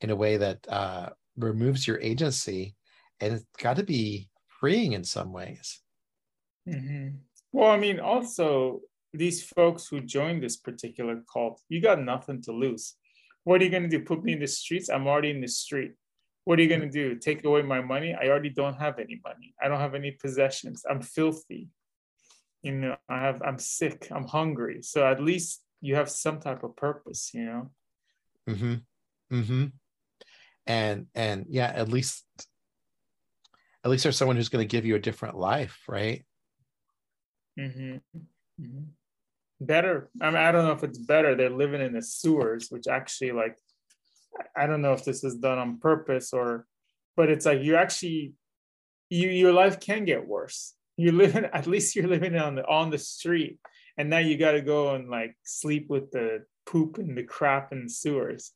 in 0.02 0.10
a 0.10 0.16
way 0.16 0.38
that 0.38 0.60
uh, 0.70 1.10
removes 1.38 1.88
your 1.88 2.00
agency 2.00 2.76
and 3.20 3.34
it's 3.34 3.46
got 3.58 3.78
to 3.78 3.84
be 3.84 4.30
freeing 4.60 4.94
in 4.94 5.04
some 5.04 5.32
ways 5.34 5.82
mm-hmm. 6.68 7.10
well 7.52 7.72
i 7.72 7.78
mean 7.78 8.00
also 8.00 8.80
these 9.14 9.44
folks 9.44 9.88
who 9.88 10.02
joined 10.02 10.44
this 10.44 10.58
particular 10.58 11.22
cult 11.32 11.62
you 11.70 11.82
got 11.82 12.02
nothing 12.02 12.42
to 12.44 12.52
lose. 12.52 12.96
What 13.44 13.62
are 13.62 13.64
you 13.64 13.72
going 13.72 13.84
to 13.84 13.90
do? 13.90 14.04
Put 14.04 14.24
me 14.24 14.34
in 14.34 14.40
the 14.40 14.48
streets? 14.48 14.90
I'm 14.90 15.08
already 15.08 15.32
in 15.32 15.42
the 15.42 15.48
street. 15.48 15.94
What 16.46 16.60
are 16.60 16.62
you 16.62 16.70
going 16.70 16.82
to 16.82 16.90
do? 16.90 17.16
Take 17.16 17.44
away 17.46 17.62
my 17.62 17.82
money? 17.82 18.14
I 18.14 18.28
already 18.28 18.50
don't 18.50 18.80
have 18.80 19.00
any 19.00 19.20
money. 19.24 19.54
I 19.62 19.68
don't 19.68 19.80
have 19.80 19.96
any 19.96 20.12
possessions. 20.12 20.84
I'm 20.90 21.02
filthy. 21.02 21.70
You 22.62 22.74
know 22.74 22.98
i 23.08 23.20
have 23.20 23.42
i'm 23.46 23.58
sick. 23.58 24.08
I'm 24.12 24.26
hungry. 24.26 24.82
So 24.82 25.06
at 25.06 25.22
least 25.22 25.62
you 25.82 25.96
have 25.96 26.10
some 26.10 26.40
type 26.40 26.64
of 26.64 26.76
purpose 26.76 27.32
you 27.34 27.46
know? 27.46 27.72
Mm-hmm. 28.50 29.36
Mm-hmm. 29.36 29.66
And 30.68 31.08
and 31.16 31.46
yeah 31.50 31.72
at 31.74 31.90
least 31.90 32.26
at 33.84 33.90
least 33.90 34.04
there's 34.04 34.18
someone 34.18 34.36
who's 34.36 34.50
going 34.50 34.68
to 34.68 34.72
give 34.72 34.86
you 34.86 34.96
a 34.96 35.00
different 35.00 35.38
life 35.38 35.80
right? 35.88 36.26
Mm-hmm. 37.58 37.98
mm-hmm. 38.62 38.84
Better 39.62 40.10
i 40.22 40.28
mean 40.28 40.38
i 40.38 40.52
don't 40.52 40.66
know 40.66 40.72
if 40.72 40.84
it's 40.84 40.98
better 40.98 41.36
they're 41.36 41.50
living 41.50 41.82
in 41.82 41.94
the 41.94 42.02
sewers 42.02 42.70
which 42.70 42.88
actually 42.88 43.32
like 43.32 43.58
I 44.56 44.68
don't 44.68 44.82
know 44.82 44.94
if 44.94 45.06
this 45.06 45.24
is 45.24 45.36
done 45.36 45.58
on 45.58 45.80
purpose 45.80 46.34
or, 46.34 46.66
but 47.16 47.30
it's 47.30 47.46
like 47.46 47.62
you 47.62 47.76
actually, 47.76 48.34
you 49.10 49.30
your 49.30 49.54
life 49.54 49.80
can 49.80 50.06
get 50.06 50.28
worse. 50.28 50.74
You're 50.98 51.14
living 51.14 51.46
at 51.54 51.68
least 51.68 51.96
you're 51.96 52.08
living 52.08 52.36
on 52.36 52.56
the 52.56 52.68
on 52.68 52.90
the 52.90 52.98
street, 52.98 53.60
and 53.98 54.10
now 54.10 54.20
you 54.20 54.38
got 54.38 54.52
to 54.52 54.62
go 54.62 54.96
and 54.96 55.10
like 55.10 55.36
sleep 55.44 55.90
with 55.90 56.12
the 56.12 56.46
poop 56.66 56.98
and 56.98 57.18
the 57.18 57.24
crap 57.24 57.72
in 57.72 57.84
the 57.84 57.90
sewers, 57.90 58.54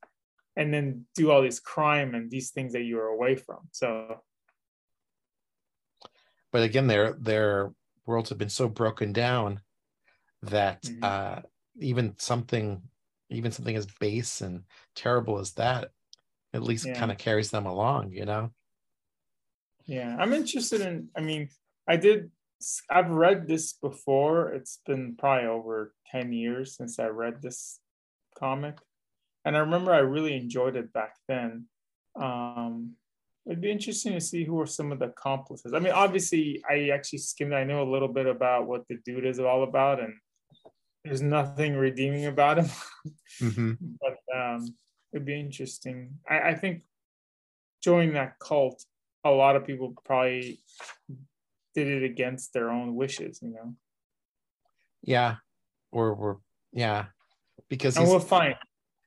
and 0.56 0.74
then 0.74 1.06
do 1.16 1.32
all 1.32 1.42
this 1.42 1.60
crime 1.60 2.16
and 2.16 2.30
these 2.30 2.52
things 2.52 2.74
that 2.74 2.84
you 2.84 3.00
are 3.00 3.08
away 3.08 3.36
from. 3.36 3.60
So, 3.72 4.22
but 6.52 6.64
again, 6.64 6.88
their 6.88 7.14
their 7.14 7.74
worlds 8.06 8.30
have 8.30 8.38
been 8.38 8.50
so 8.50 8.68
broken 8.68 9.12
down 9.12 9.62
that 10.44 10.82
mm-hmm. 10.84 11.04
uh, 11.04 11.42
even 11.80 12.16
something 12.18 12.82
even 13.30 13.52
something 13.52 13.76
as 13.76 13.88
base 14.00 14.42
and 14.42 14.64
terrible 14.96 15.40
as 15.40 15.54
that 15.54 15.90
at 16.54 16.62
least 16.62 16.86
yeah. 16.86 16.94
kind 16.94 17.12
of 17.12 17.18
carries 17.18 17.50
them 17.50 17.66
along 17.66 18.12
you 18.12 18.26
know? 18.26 18.52
Yeah 19.86 20.16
i'm 20.20 20.34
interested 20.34 20.82
in 20.82 21.10
i 21.18 21.22
mean 21.22 21.50
i 21.88 21.98
did 21.98 22.30
i've 22.90 23.10
read 23.10 23.48
this 23.48 23.74
before. 23.74 24.50
It's 24.50 24.80
been 24.86 25.16
probably 25.18 25.48
over 25.48 25.94
10 26.12 26.34
years 26.34 26.76
since 26.76 27.00
i 27.00 27.08
read 27.08 27.42
this 27.42 27.80
comic. 28.38 28.78
And 29.46 29.56
i 29.56 29.60
remember 29.60 29.94
i 29.94 30.00
really 30.00 30.36
enjoyed 30.36 30.76
it 30.76 30.94
back 30.94 31.16
then. 31.28 31.66
Um 32.20 32.94
it'd 33.46 33.62
be 33.62 33.72
interesting 33.72 34.14
to 34.14 34.22
see 34.22 34.46
who 34.46 34.60
are 34.62 34.66
some 34.66 34.94
of 34.94 35.00
the 35.00 35.06
accomplices. 35.06 35.74
I 35.74 35.80
mean 35.80 35.94
obviously 35.94 36.64
i 36.70 36.90
actually 36.90 37.20
skimmed 37.20 37.54
i 37.54 37.64
know 37.64 37.84
a 37.84 37.92
little 37.92 38.08
bit 38.08 38.28
about 38.28 38.68
what 38.68 38.88
the 38.88 38.98
dude 39.06 39.26
is 39.26 39.40
all 39.40 39.64
about 39.64 40.00
and 40.00 40.14
there's 41.04 41.22
nothing 41.22 41.76
redeeming 41.76 42.26
about 42.26 42.60
him. 42.60 42.70
Mm-hmm. 43.42 43.74
but 44.02 44.36
um, 44.36 44.76
it'd 45.12 45.26
be 45.26 45.40
interesting. 45.40 46.18
I, 46.30 46.40
I 46.40 46.56
think 46.56 46.84
joining 47.82 48.14
that 48.14 48.40
cult, 48.40 48.84
a 49.24 49.32
lot 49.32 49.56
of 49.56 49.66
people 49.66 49.94
probably 50.06 50.60
did 51.76 51.88
it 51.88 52.04
against 52.04 52.54
their 52.54 52.70
own 52.70 52.96
wishes, 52.96 53.40
you 53.42 53.50
know. 53.50 53.76
Yeah, 55.02 55.36
or 55.92 56.14
we're 56.14 56.36
yeah, 56.72 57.06
because 57.70 57.98
and 57.98 58.08
we'll 58.08 58.20
find. 58.20 58.56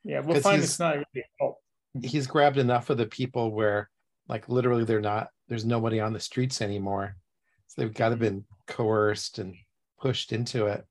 Yeah, 0.05 0.21
we'll 0.21 0.41
find 0.41 0.63
it's 0.63 0.79
not 0.79 0.97
really 0.97 1.07
a 1.17 1.23
cult. 1.41 1.59
He's 2.03 2.27
grabbed 2.27 2.59
enough 2.59 2.91
of 2.91 2.99
the 2.99 3.07
people 3.07 3.51
where, 3.51 3.89
like, 4.29 4.49
literally, 4.51 4.85
they're 4.85 5.01
not. 5.01 5.29
There's 5.49 5.65
nobody 5.65 6.01
on 6.01 6.13
the 6.13 6.21
streets 6.21 6.61
anymore, 6.61 7.17
so 7.67 7.81
they've 7.81 7.95
got 7.95 8.11
to 8.11 8.17
mm-hmm. 8.17 8.25
been 8.25 8.45
coerced 8.67 9.39
and 9.39 9.55
pushed 9.99 10.33
into 10.33 10.67
it 10.67 10.85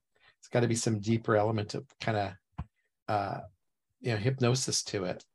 it's 0.46 0.52
got 0.52 0.60
to 0.60 0.68
be 0.68 0.76
some 0.76 1.00
deeper 1.00 1.36
element 1.36 1.74
of 1.74 1.84
kind 2.00 2.18
of 2.18 2.32
uh 3.08 3.40
you 4.00 4.12
know 4.12 4.18
hypnosis 4.18 4.84
to 4.84 5.06
it 5.06 5.26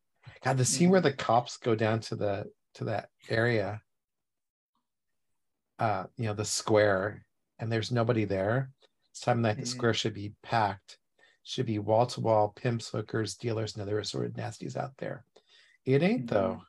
god 0.44 0.56
the 0.56 0.64
scene 0.64 0.88
where 0.88 1.00
mm-hmm. 1.00 1.08
the 1.08 1.16
cops 1.16 1.56
go 1.56 1.74
down 1.74 1.98
to 1.98 2.14
the 2.14 2.44
to 2.74 2.84
that 2.84 3.08
area 3.28 3.80
uh 5.80 6.04
you 6.16 6.26
know 6.26 6.34
the 6.34 6.44
square 6.44 7.24
and 7.58 7.72
there's 7.72 7.90
nobody 7.90 8.24
there 8.24 8.70
it's 9.10 9.20
time 9.20 9.42
that 9.42 9.56
the 9.56 9.62
mm-hmm. 9.62 9.68
square 9.68 9.94
should 9.94 10.14
be 10.14 10.32
packed 10.44 10.98
should 11.42 11.66
be 11.66 11.80
wall 11.80 12.06
to 12.06 12.20
wall 12.20 12.52
pimps 12.54 12.90
hookers 12.90 13.34
dealers 13.34 13.74
and 13.74 13.82
other 13.82 13.98
assorted 13.98 14.34
nasties 14.34 14.76
out 14.76 14.92
there 14.98 15.24
it 15.84 16.04
ain't 16.04 16.26
mm-hmm. 16.26 16.34
though 16.34 16.62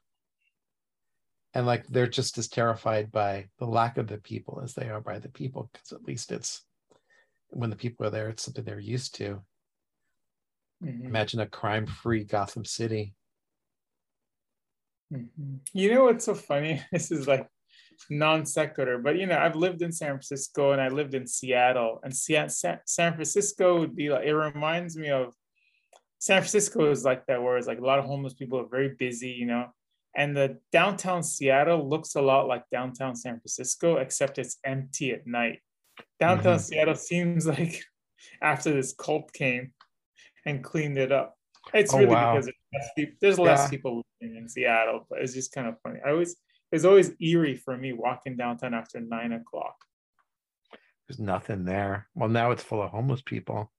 and 1.54 1.68
like 1.68 1.86
they're 1.90 2.08
just 2.08 2.40
as 2.40 2.48
terrified 2.48 3.12
by 3.12 3.46
the 3.60 3.68
lack 3.68 4.00
of 4.00 4.08
the 4.08 4.18
people 4.18 4.62
as 4.64 4.74
they 4.74 4.90
are 4.90 5.02
by 5.02 5.20
the 5.20 5.30
people 5.30 5.70
because 5.72 5.92
at 5.92 6.04
least 6.06 6.32
it's 6.32 6.64
when 7.52 7.70
the 7.70 7.76
people 7.76 8.06
are 8.06 8.10
there, 8.10 8.30
it's 8.30 8.44
something 8.44 8.64
they're 8.64 8.80
used 8.80 9.16
to. 9.16 9.42
Mm-hmm. 10.84 11.06
Imagine 11.06 11.40
a 11.42 11.48
crime 11.48 11.86
free 11.86 12.24
Gotham 12.24 12.66
City. 12.66 13.14
Mm-hmm. 15.14 15.58
You 15.74 15.94
know 15.94 16.06
what's 16.06 16.26
so 16.26 16.34
funny? 16.34 16.82
This 16.92 17.12
is 17.12 17.28
like 17.28 17.48
non 18.10 18.46
sequitur, 18.46 18.98
but 18.98 19.18
you 19.18 19.28
know, 19.28 19.38
I've 19.38 19.56
lived 19.56 19.82
in 19.82 19.92
San 19.92 20.10
Francisco 20.10 20.72
and 20.72 20.82
I 20.82 20.88
lived 20.88 21.14
in 21.14 21.28
Seattle, 21.28 22.00
and 22.04 22.16
San 22.16 22.50
Francisco 23.14 23.80
would 23.80 23.96
be 23.96 24.10
like, 24.10 24.26
it 24.26 24.34
reminds 24.34 24.98
me 24.98 25.10
of 25.10 25.34
San 26.20 26.42
Francisco 26.42 26.90
is 26.90 27.04
like 27.04 27.26
that, 27.28 27.42
where 27.42 27.58
it's 27.58 27.68
like 27.68 27.80
a 27.80 27.86
lot 27.86 28.00
of 28.00 28.06
homeless 28.06 28.34
people 28.34 28.60
are 28.60 28.68
very 28.68 28.96
busy, 28.98 29.30
you 29.30 29.46
know. 29.46 29.68
And 30.16 30.36
the 30.36 30.58
downtown 30.72 31.24
Seattle 31.24 31.88
looks 31.88 32.16
a 32.16 32.22
lot 32.22 32.48
like 32.48 32.64
downtown 32.72 33.16
San 33.16 33.40
Francisco, 33.40 33.98
except 33.98 34.38
it's 34.40 34.58
empty 34.66 35.12
at 35.12 35.26
night 35.26 35.60
downtown 36.22 36.58
mm-hmm. 36.58 36.62
Seattle 36.62 36.96
seems 36.96 37.48
like 37.58 37.84
after 38.42 38.72
this 38.72 38.94
cult 38.94 39.34
came 39.34 39.74
and 40.46 40.64
cleaned 40.64 40.98
it 40.98 41.12
up. 41.12 41.36
It's 41.74 41.94
oh, 41.94 42.00
really 42.00 42.14
wow. 42.14 42.36
because 42.36 42.46
there's 42.46 42.58
less, 42.74 42.90
people, 42.96 43.16
there's 43.22 43.40
less 43.40 43.60
yeah. 43.60 43.70
people 43.70 44.04
living 44.22 44.38
in 44.38 44.48
Seattle, 44.48 45.06
but 45.10 45.20
it's 45.22 45.34
just 45.34 45.52
kind 45.52 45.68
of 45.68 45.76
funny. 45.82 46.00
I 46.06 46.12
always 46.12 46.38
it's 46.72 46.86
always 46.86 47.12
eerie 47.20 47.56
for 47.56 47.76
me 47.76 47.92
walking 47.92 48.38
downtown 48.38 48.74
after 48.74 49.02
nine 49.02 49.34
o'clock. 49.34 49.76
There's 51.08 51.20
nothing 51.20 51.66
there. 51.66 52.08
Well, 52.16 52.30
now 52.30 52.52
it's 52.52 52.64
full 52.64 52.82
of 52.82 52.92
homeless 52.92 53.22
people. 53.22 53.72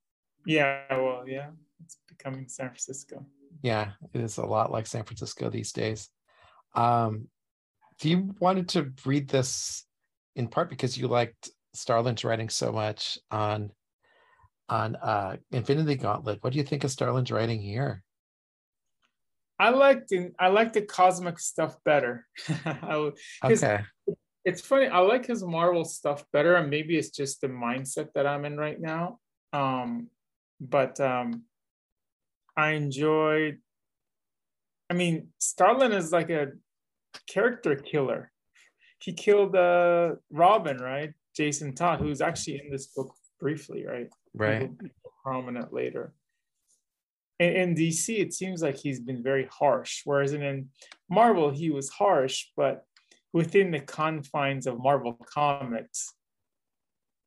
Yeah, 0.45 0.83
well, 0.91 1.25
yeah, 1.27 1.51
it's 1.83 1.97
becoming 2.09 2.49
San 2.49 2.69
Francisco. 2.69 3.25
Yeah, 3.63 3.93
it 4.13 4.21
is 4.21 4.37
a 4.37 4.45
lot 4.45 4.71
like 4.71 4.87
San 4.87 5.05
Francisco 5.05 5.49
these 5.49 5.73
days. 5.73 6.11
Um, 6.75 7.29
do 8.01 8.11
you 8.11 8.35
wanted 8.41 8.69
to 8.71 8.93
read 9.07 9.29
this 9.29 9.87
in 10.37 10.49
part 10.49 10.69
because 10.69 10.99
you 10.99 11.09
liked 11.09 11.51
Starlin's 11.75 12.25
writing 12.25 12.49
so 12.49 12.73
much 12.73 13.19
on 13.31 13.71
on 14.69 14.97
uh 14.97 15.37
Infinity 15.51 15.97
Gauntlet. 15.97 16.39
What 16.43 16.53
do 16.53 16.59
you 16.59 16.65
think 16.65 16.85
of 16.85 16.91
Starlin's 16.91 17.31
writing 17.31 17.61
here? 17.61 18.03
I 19.59 19.71
like 19.71 20.09
the 20.09 20.33
I 20.39 20.49
like 20.49 20.73
the 20.73 20.83
cosmic 20.83 21.39
stuff 21.39 21.77
better. 21.85 22.27
okay. 23.45 23.81
It's 24.45 24.61
funny. 24.61 24.89
I 24.89 24.99
like 24.99 25.27
his 25.27 25.45
Marvel 25.45 25.85
stuff 25.85 26.25
better, 26.33 26.57
and 26.57 26.69
maybe 26.69 26.97
it's 26.99 27.11
just 27.11 27.41
the 27.41 27.47
mindset 27.47 28.09
that 28.15 28.27
I'm 28.27 28.45
in 28.45 28.57
right 28.57 28.81
now. 28.81 29.21
Um, 29.53 30.09
but 30.61 30.99
um, 31.01 31.45
I 32.57 32.71
enjoyed. 32.71 33.59
I 34.91 34.95
mean, 34.95 35.29
Starlin 35.39 35.93
is 35.93 36.11
like 36.11 36.31
a 36.31 36.49
character 37.29 37.77
killer. 37.77 38.33
He 38.99 39.13
killed 39.13 39.55
uh, 39.55 40.17
Robin, 40.31 40.79
right? 40.79 41.13
Jason 41.35 41.75
Todd, 41.75 42.01
who's 42.01 42.21
actually 42.21 42.61
in 42.65 42.71
this 42.71 42.87
book 42.87 43.15
briefly, 43.41 43.85
right? 43.87 44.09
Right. 44.35 44.71
Prominent 45.23 45.73
later. 45.73 46.13
In, 47.39 47.53
in 47.57 47.75
DC, 47.75 48.19
it 48.19 48.33
seems 48.33 48.63
like 48.63 48.77
he's 48.77 49.01
been 49.01 49.23
very 49.23 49.49
harsh, 49.51 50.03
whereas 50.05 50.33
in 50.33 50.69
Marvel, 51.11 51.51
he 51.51 51.71
was 51.71 51.89
harsh, 51.91 52.47
but 52.57 52.85
within 53.33 53.71
the 53.71 53.81
confines 53.81 54.67
of 54.67 54.83
Marvel 54.83 55.19
Comics, 55.27 56.15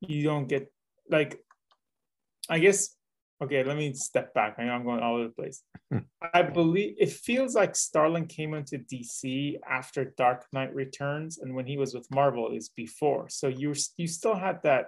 you 0.00 0.22
don't 0.22 0.48
get 0.48 0.72
like, 1.10 1.40
I 2.48 2.58
guess 2.58 2.95
okay, 3.42 3.62
let 3.64 3.76
me 3.76 3.92
step 3.94 4.32
back. 4.34 4.56
I 4.58 4.64
know 4.64 4.72
I'm 4.72 4.84
going 4.84 5.00
all 5.00 5.16
over 5.16 5.24
the 5.24 5.30
place. 5.30 5.62
Hmm. 5.90 5.98
I 6.32 6.42
believe 6.42 6.96
it 6.98 7.10
feels 7.10 7.54
like 7.54 7.76
Starlin 7.76 8.26
came 8.26 8.54
into 8.54 8.78
DC 8.78 9.58
after 9.68 10.12
Dark 10.16 10.46
Knight 10.52 10.74
Returns, 10.74 11.38
and 11.38 11.54
when 11.54 11.66
he 11.66 11.76
was 11.76 11.94
with 11.94 12.06
Marvel 12.10 12.52
is 12.52 12.70
before. 12.70 13.28
So 13.28 13.48
you 13.48 13.74
you 13.96 14.06
still 14.06 14.34
had 14.34 14.62
that, 14.62 14.86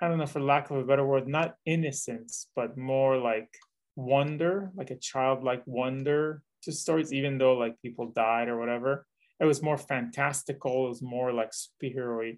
I 0.00 0.08
don't 0.08 0.18
know, 0.18 0.26
for 0.26 0.40
lack 0.40 0.70
of 0.70 0.76
a 0.76 0.84
better 0.84 1.06
word, 1.06 1.28
not 1.28 1.56
innocence, 1.66 2.48
but 2.54 2.76
more 2.76 3.16
like 3.16 3.48
wonder, 3.96 4.70
like 4.76 4.90
a 4.90 4.96
childlike 4.96 5.62
wonder 5.66 6.42
to 6.62 6.72
stories, 6.72 7.12
even 7.12 7.38
though 7.38 7.54
like 7.54 7.80
people 7.82 8.06
died 8.06 8.48
or 8.48 8.58
whatever. 8.58 9.06
It 9.40 9.44
was 9.44 9.62
more 9.62 9.78
fantastical, 9.78 10.86
it 10.86 10.88
was 10.88 11.02
more 11.02 11.32
like 11.32 11.50
superhero 11.52 12.36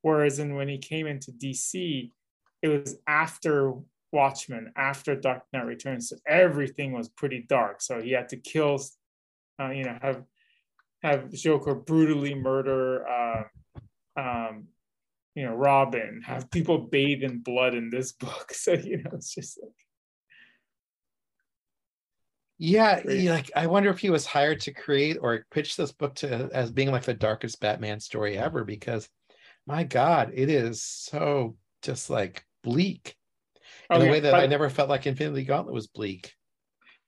Whereas 0.00 0.38
in 0.38 0.54
when 0.54 0.68
he 0.68 0.78
came 0.78 1.06
into 1.06 1.32
DC, 1.32 2.10
it 2.62 2.68
was 2.68 2.96
after 3.06 3.74
Watchmen 4.12 4.72
after 4.76 5.14
Dark 5.14 5.42
Knight 5.52 5.66
Returns. 5.66 6.08
So 6.08 6.16
everything 6.26 6.92
was 6.92 7.08
pretty 7.08 7.44
dark. 7.48 7.80
So 7.82 8.00
he 8.00 8.12
had 8.12 8.28
to 8.30 8.36
kill, 8.36 8.80
uh, 9.60 9.70
you 9.70 9.84
know, 9.84 9.98
have 10.00 10.24
have 11.02 11.30
Joker 11.32 11.74
brutally 11.74 12.34
murder, 12.34 13.06
uh, 13.08 13.42
um, 14.16 14.68
you 15.34 15.44
know, 15.44 15.54
Robin. 15.54 16.22
Have 16.24 16.50
people 16.50 16.78
bathe 16.78 17.22
in 17.22 17.38
blood 17.38 17.74
in 17.74 17.90
this 17.90 18.12
book. 18.20 18.52
So 18.52 18.72
you 18.72 18.98
know, 19.02 19.10
it's 19.14 19.34
just 19.34 19.58
like. 19.62 19.72
Yeah, 22.60 23.02
like 23.04 23.52
I 23.54 23.68
wonder 23.68 23.88
if 23.88 24.00
he 24.00 24.10
was 24.10 24.26
hired 24.26 24.58
to 24.62 24.72
create 24.72 25.16
or 25.20 25.46
pitch 25.52 25.76
this 25.76 25.92
book 25.92 26.16
to 26.16 26.50
as 26.52 26.72
being 26.72 26.90
like 26.90 27.04
the 27.04 27.14
darkest 27.14 27.60
Batman 27.60 28.00
story 28.00 28.36
ever 28.36 28.64
because 28.64 29.08
my 29.64 29.84
god, 29.84 30.32
it 30.34 30.50
is 30.50 30.82
so 30.82 31.56
just 31.82 32.10
like 32.10 32.44
bleak 32.64 33.14
in 33.90 34.02
a 34.02 34.10
way 34.10 34.20
that 34.20 34.32
but, 34.32 34.40
I 34.40 34.46
never 34.46 34.68
felt 34.68 34.88
like 34.88 35.06
Infinity 35.06 35.44
Gauntlet 35.44 35.74
was 35.74 35.86
bleak. 35.86 36.32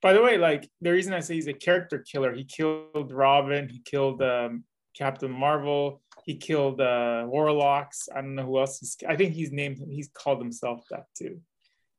By 0.01 0.13
the 0.13 0.21
way, 0.21 0.37
like 0.37 0.67
the 0.81 0.91
reason 0.91 1.13
I 1.13 1.19
say 1.19 1.35
he's 1.35 1.47
a 1.47 1.53
character 1.53 1.99
killer, 1.99 2.33
he 2.33 2.43
killed 2.43 3.11
Robin, 3.11 3.69
he 3.69 3.79
killed 3.85 4.21
um, 4.23 4.63
Captain 4.97 5.31
Marvel, 5.31 6.01
he 6.25 6.37
killed 6.37 6.81
uh, 6.81 7.23
Warlocks. 7.27 8.09
I 8.13 8.21
don't 8.21 8.35
know 8.35 8.45
who 8.45 8.59
else. 8.59 8.79
He's, 8.79 8.97
I 9.07 9.15
think 9.15 9.33
he's 9.33 9.51
named. 9.51 9.79
He's 9.89 10.09
called 10.13 10.39
himself 10.39 10.83
that 10.89 11.05
too. 11.15 11.39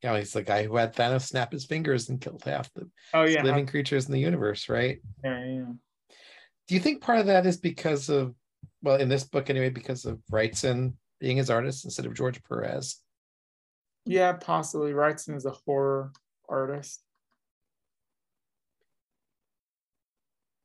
Yeah, 0.03 0.19
he's 0.19 0.33
the 0.33 0.43
guy 0.43 0.65
who 0.65 0.77
had 0.77 0.95
Thanos 0.97 1.29
snap 1.29 1.53
his 1.53 1.65
fingers 1.65 2.09
and 2.09 2.21
killed 2.21 2.43
half 2.45 2.73
the 2.75 2.91
Oh 3.15 3.23
yeah. 3.23 3.43
living 3.45 3.67
creatures 3.67 4.07
in 4.07 4.13
the 4.13 4.19
universe, 4.19 4.69
right? 4.69 4.99
yeah, 5.23 5.45
yeah. 5.45 5.73
Do 6.69 6.75
you 6.75 6.81
think 6.81 7.03
part 7.03 7.19
of 7.19 7.27
that 7.27 7.47
is 7.47 7.57
because 7.57 8.09
of, 8.09 8.35
well, 8.83 8.97
in 8.97 9.09
this 9.09 9.25
book 9.25 9.49
anyway, 9.49 9.71
because 9.71 10.05
of 10.05 10.21
Wrightson 10.31 10.95
being 11.21 11.37
his 11.37 11.51
artist 11.51 11.85
instead 11.85 12.07
of 12.07 12.15
George 12.15 12.43
Perez? 12.45 12.99
Yeah, 14.05 14.33
possibly. 14.33 14.93
Wrightson 14.93 15.37
is 15.37 15.47
a 15.47 15.51
horror 15.51 16.13
artist. 16.49 17.03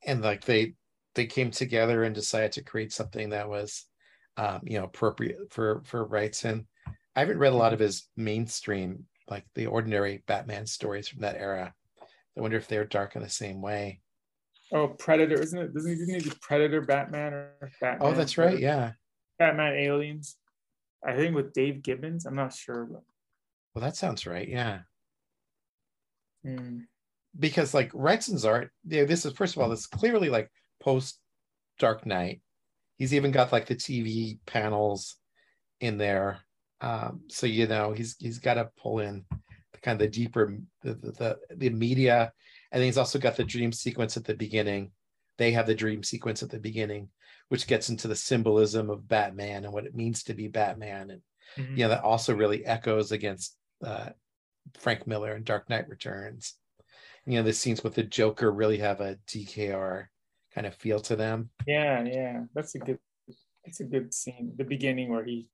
And 0.06 0.22
like 0.22 0.46
they 0.46 0.74
they 1.16 1.26
came 1.26 1.52
together 1.52 2.04
and 2.04 2.16
decided 2.16 2.54
to 2.54 2.64
create 2.64 2.94
something 2.94 3.30
that 3.32 3.50
was, 3.50 3.86
um, 4.38 4.62
you 4.64 4.78
know, 4.78 4.86
appropriate 4.86 5.38
for 5.52 5.82
for 5.86 6.08
Wrightson. 6.08 6.66
I 7.16 7.20
haven't 7.20 7.40
read 7.40 7.54
a 7.54 7.58
lot 7.58 7.74
of 7.74 7.80
his 7.80 8.08
mainstream, 8.16 9.06
like 9.30 9.46
the 9.56 9.66
ordinary 9.66 10.24
Batman 10.28 10.66
stories 10.68 11.08
from 11.08 11.22
that 11.22 11.36
era. 11.36 11.74
I 12.02 12.42
wonder 12.42 12.58
if 12.58 12.68
they're 12.68 12.86
dark 12.86 13.16
in 13.16 13.24
the 13.24 13.30
same 13.30 13.62
way. 13.62 14.02
Oh, 14.72 14.90
Predator, 14.90 15.42
isn't 15.42 15.58
it? 15.58 15.74
Doesn't 15.74 15.98
he, 15.98 16.14
he 16.14 16.20
do 16.20 16.32
Predator 16.42 16.82
Batman 16.82 17.34
or 17.34 17.72
Batman? 17.82 18.08
Oh, 18.08 18.14
that's 18.14 18.38
right. 18.38 18.60
Yeah. 18.60 18.92
Batman 19.40 19.74
Aliens. 19.74 20.38
I 21.06 21.16
think 21.16 21.36
with 21.36 21.54
Dave 21.54 21.82
Gibbons. 21.82 22.26
I'm 22.26 22.36
not 22.36 22.54
sure, 22.54 22.86
but 22.86 23.02
Well, 23.78 23.86
that 23.86 23.96
sounds 23.96 24.26
right. 24.26 24.50
Yeah. 24.50 24.80
hmm. 26.44 26.80
because 27.38 27.76
like 27.76 27.92
Wrightson's 27.92 28.44
art, 28.44 28.72
yeah, 28.88 29.04
this 29.04 29.24
is 29.24 29.34
first 29.34 29.56
of 29.56 29.62
all, 29.62 29.70
this 29.70 29.82
is 29.82 29.86
clearly 29.86 30.30
like 30.32 30.52
post 30.80 31.20
Dark 31.78 32.04
Knight. 32.04 32.42
He's 32.98 33.14
even 33.14 33.30
got 33.30 33.52
like 33.52 33.68
the 33.68 33.76
TV 33.76 34.40
panels 34.48 35.18
in 35.80 36.00
there, 36.00 36.40
um, 36.82 37.22
so 37.28 37.46
you 37.46 37.68
know 37.68 37.92
he's 37.94 38.16
he's 38.18 38.40
got 38.40 38.56
to 38.56 38.72
pull 38.82 38.98
in 38.98 39.26
the 39.74 39.80
kind 39.84 40.02
of 40.02 40.08
the 40.08 40.12
deeper 40.12 40.58
the, 40.82 40.96
the 40.96 41.12
the 41.12 41.56
the 41.58 41.70
media, 41.70 42.34
and 42.72 42.82
then 42.82 42.88
he's 42.88 42.98
also 42.98 43.20
got 43.20 43.36
the 43.36 43.44
dream 43.44 43.72
sequence 43.72 44.18
at 44.18 44.26
the 44.26 44.34
beginning. 44.34 44.90
They 45.38 45.52
have 45.52 45.68
the 45.68 45.76
dream 45.76 46.02
sequence 46.02 46.42
at 46.42 46.50
the 46.50 46.60
beginning, 46.60 47.10
which 47.50 47.68
gets 47.68 47.90
into 47.90 48.08
the 48.08 48.16
symbolism 48.16 48.90
of 48.90 49.08
Batman 49.08 49.66
and 49.66 49.72
what 49.72 49.86
it 49.86 49.94
means 49.94 50.24
to 50.24 50.34
be 50.34 50.48
Batman, 50.48 51.12
and 51.12 51.22
Mhm. 51.60 51.78
you 51.78 51.84
know 51.84 51.90
that 51.90 52.04
also 52.04 52.34
really 52.34 52.66
echoes 52.66 53.12
against 53.12 53.56
uh, 53.84 54.10
Frank 54.78 55.08
Miller 55.08 55.34
and 55.34 55.46
Dark 55.46 55.70
Knight 55.70 55.88
Returns. 55.90 56.56
You 57.26 57.34
know 57.34 57.44
the 57.44 57.54
scenes 57.54 57.84
with 57.84 57.96
the 57.96 58.04
Joker 58.04 58.52
really 58.52 58.78
have 58.78 59.02
a 59.02 59.18
DKR 59.28 60.06
kind 60.54 60.66
of 60.66 60.76
feel 60.76 61.00
to 61.02 61.16
them. 61.16 61.50
yeah, 61.66 62.04
yeah. 62.04 62.44
That's 62.54 62.76
a 62.76 62.80
good. 62.80 63.00
That's 63.66 63.82
a 63.82 63.84
good 63.84 64.14
scene. 64.14 64.54
The 64.56 64.64
beginning 64.64 65.10
where 65.10 65.26
he 65.26 65.50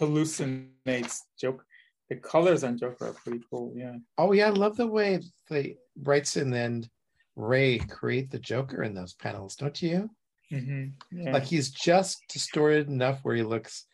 hallucinates 0.00 1.20
Joker. 1.38 1.64
The 2.08 2.16
colors 2.16 2.64
on 2.64 2.78
Joker 2.78 3.08
are 3.08 3.12
pretty 3.12 3.40
cool. 3.50 3.72
Yeah. 3.76 3.96
Oh 4.16 4.32
yeah, 4.32 4.46
I 4.46 4.50
love 4.50 4.76
the 4.76 4.86
way 4.86 5.20
they 5.50 5.76
Wrightson 6.02 6.42
and 6.42 6.52
then 6.54 6.90
Wray 7.36 7.78
create 7.78 8.30
the 8.30 8.38
Joker 8.38 8.82
in 8.82 8.94
those 8.94 9.14
panels, 9.14 9.56
don't 9.56 9.80
you? 9.80 10.10
hmm 10.50 10.86
Yeah. 11.12 11.32
Like 11.32 11.44
he's 11.44 11.70
just 11.70 12.18
distorted 12.28 12.88
enough 12.88 13.20
where 13.22 13.36
he 13.36 13.42
looks 13.42 13.86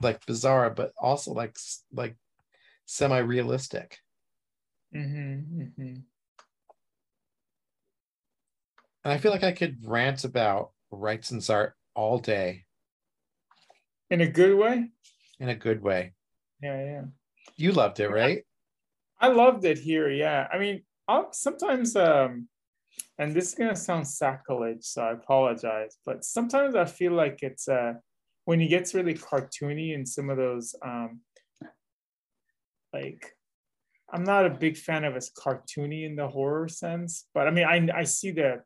like 0.00 0.24
bizarre, 0.26 0.70
but 0.70 0.92
also 0.98 1.32
like 1.32 1.56
like 1.92 2.16
semi-realistic. 2.90 3.98
hmm 4.92 5.38
hmm 5.76 5.94
And 9.04 9.12
I 9.14 9.18
feel 9.18 9.30
like 9.30 9.44
I 9.44 9.52
could 9.52 9.78
rant 9.86 10.24
about 10.24 10.72
Wrightson's 10.92 11.48
art 11.48 11.74
all 11.94 12.18
day 12.18 12.64
In 14.10 14.20
a 14.20 14.26
good 14.26 14.58
way. 14.58 14.90
in 15.38 15.48
a 15.48 15.54
good 15.54 15.82
way. 15.82 16.14
Yeah, 16.60 16.84
yeah. 16.84 17.02
You 17.56 17.70
loved 17.72 18.00
it, 18.00 18.08
right? 18.10 18.42
I 19.20 19.28
loved 19.28 19.64
it 19.64 19.78
here. 19.78 20.10
Yeah, 20.10 20.48
I 20.52 20.58
mean, 20.58 20.82
I'll, 21.06 21.32
sometimes, 21.32 21.94
um, 21.94 22.48
and 23.18 23.32
this 23.34 23.50
is 23.50 23.54
gonna 23.54 23.76
sound 23.76 24.08
sacrilege, 24.08 24.82
so 24.84 25.02
I 25.02 25.12
apologize. 25.12 25.96
But 26.04 26.24
sometimes 26.24 26.74
I 26.74 26.86
feel 26.86 27.12
like 27.12 27.38
it's 27.42 27.68
uh, 27.68 27.94
when 28.46 28.58
he 28.60 28.66
gets 28.68 28.94
really 28.94 29.14
cartoony 29.14 29.94
in 29.94 30.04
some 30.04 30.28
of 30.28 30.36
those, 30.36 30.74
um, 30.84 31.20
like, 32.92 33.36
I'm 34.12 34.24
not 34.24 34.46
a 34.46 34.50
big 34.50 34.76
fan 34.76 35.04
of 35.04 35.14
his 35.14 35.30
cartoony 35.30 36.04
in 36.04 36.16
the 36.16 36.28
horror 36.28 36.68
sense. 36.68 37.26
But 37.32 37.46
I 37.46 37.50
mean, 37.50 37.64
I 37.64 38.00
I 38.00 38.04
see 38.04 38.32
the 38.32 38.62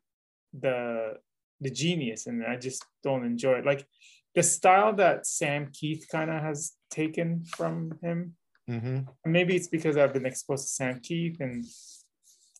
the 0.59 1.17
the 1.61 1.69
genius, 1.69 2.27
and 2.27 2.43
I 2.45 2.55
just 2.57 2.85
don't 3.03 3.25
enjoy 3.25 3.59
it. 3.59 3.65
Like 3.65 3.85
the 4.33 4.43
style 4.43 4.93
that 4.93 5.25
Sam 5.25 5.67
Kieth 5.67 6.07
kind 6.09 6.29
of 6.29 6.41
has 6.41 6.73
taken 6.89 7.45
from 7.45 7.97
him 8.01 8.35
hmm 8.67 8.99
maybe 9.25 9.55
it's 9.55 9.67
because 9.67 9.95
I've 9.95 10.13
been 10.13 10.25
exposed 10.25 10.63
to 10.63 10.69
Sam 10.69 10.99
Kieth 10.99 11.39
and 11.39 11.63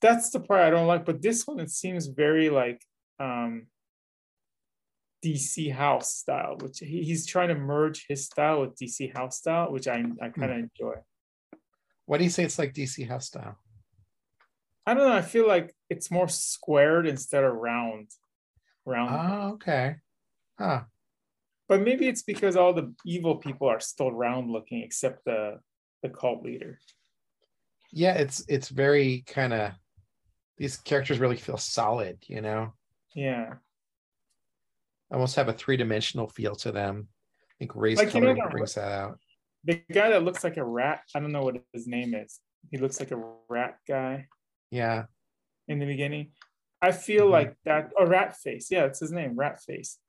that's 0.02 0.30
the 0.30 0.40
part 0.40 0.62
I 0.62 0.70
don't 0.70 0.88
like. 0.88 1.06
But 1.06 1.22
this 1.22 1.48
one 1.48 1.60
it 1.60 1.72
seems 1.72 2.08
very 2.08 2.50
like 2.50 2.82
um 3.20 3.68
DC 5.24 5.74
House 5.74 6.14
style, 6.14 6.58
which 6.62 6.80
he, 6.80 7.04
he's 7.04 7.26
trying 7.26 7.50
to 7.50 7.56
merge 7.56 8.06
his 8.08 8.26
style 8.26 8.62
with 8.62 8.76
DC 8.76 9.16
House 9.16 9.38
style, 9.38 9.72
which 9.72 9.88
I 9.88 10.04
I 10.22 10.30
kind 10.30 10.52
of 10.52 10.58
enjoy. 10.58 10.96
What 12.06 12.18
do 12.18 12.24
you 12.24 12.30
say 12.30 12.44
it's 12.44 12.60
like 12.60 12.74
DC 12.74 13.08
house 13.08 13.28
style? 13.28 13.58
I 14.86 14.94
don't 14.94 15.08
know. 15.08 15.16
I 15.16 15.22
feel 15.22 15.48
like 15.48 15.74
it's 15.90 16.12
more 16.12 16.28
squared 16.28 17.08
instead 17.08 17.44
of 17.44 17.54
round, 17.56 18.10
round. 18.86 19.10
Oh, 19.14 19.50
okay. 19.54 19.96
Huh. 20.60 20.84
but 21.68 21.82
maybe 21.82 22.08
it's 22.08 22.22
because 22.22 22.56
all 22.56 22.74
the 22.74 22.94
evil 23.06 23.36
people 23.36 23.68
are 23.68 23.80
still 23.80 24.12
round 24.12 24.52
looking, 24.52 24.82
except 24.84 25.26
the 25.26 25.60
the 26.04 26.10
cult 26.10 26.44
leader. 26.44 26.80
Yeah, 27.92 28.14
it's 28.14 28.46
it's 28.48 28.70
very 28.70 29.24
kind 29.28 29.54
of 29.54 29.72
these 30.58 30.78
characters 30.78 31.20
really 31.20 31.38
feel 31.38 31.58
solid, 31.58 32.20
you 32.28 32.42
know. 32.42 32.74
Yeah, 33.16 33.56
Almost 35.12 35.36
have 35.36 35.50
a 35.50 35.54
three-dimensional 35.54 36.28
feel 36.28 36.56
to 36.58 36.72
them. 36.72 37.08
I 37.44 37.54
think 37.60 37.76
Wray's 37.76 37.98
Like, 37.98 38.14
you 38.14 38.22
know, 38.22 38.36
brings 38.50 38.74
that 38.74 38.92
out. 38.92 39.20
The 39.66 39.82
guy 39.92 40.10
that 40.12 40.24
looks 40.24 40.44
like 40.44 40.58
a 40.58 40.64
rat. 40.64 41.02
I 41.16 41.20
don't 41.20 41.32
know 41.32 41.42
what 41.42 41.58
his 41.74 41.88
name 41.88 42.14
is. 42.16 42.40
He 42.72 42.78
looks 42.78 43.00
like 43.00 43.12
a 43.12 43.22
rat 43.50 43.78
guy. 43.88 44.28
Yeah. 44.72 45.06
in 45.68 45.80
the 45.80 45.86
beginning. 45.88 46.32
I 46.82 46.92
feel 46.92 47.26
Mhm. 47.28 47.32
like 47.32 47.56
that, 47.64 47.92
or 47.98 48.06
Rat 48.06 48.38
Face. 48.38 48.70
Yeah, 48.70 48.86
it's 48.86 49.00
his 49.00 49.12
name, 49.12 49.36
Rat 49.36 49.60
Face. 49.64 50.00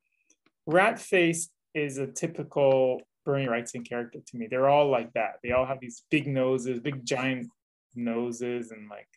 Rat 0.67 0.99
Face 0.99 1.49
is 1.73 1.97
a 1.97 2.05
typical 2.05 3.01
Bernie 3.25 3.47
Wrightson 3.47 3.83
character 3.87 4.19
to 4.23 4.37
me. 4.37 4.45
They're 4.45 4.69
all 4.69 4.87
like 4.89 5.13
that. 5.13 5.39
They 5.41 5.51
all 5.51 5.65
have 5.65 5.79
these 5.79 6.03
big 6.11 6.27
noses, 6.27 6.79
big 6.79 7.03
giant 7.03 7.51
noses, 7.95 8.69
and 8.71 8.87
like 8.87 9.09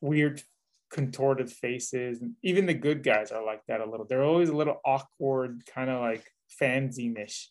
weird 0.00 0.42
contorted 0.90 1.50
faces. 1.50 2.22
And 2.22 2.36
even 2.42 2.66
the 2.66 2.74
good 2.74 3.02
guys 3.02 3.32
are 3.32 3.44
like 3.44 3.62
that 3.66 3.80
a 3.80 3.84
little. 3.90 4.06
They're 4.06 4.22
always 4.22 4.48
a 4.48 4.56
little 4.56 4.80
awkward, 4.84 5.66
kind 5.66 5.90
of 5.90 6.00
like 6.00 6.24
fanzine-ish. 6.60 7.50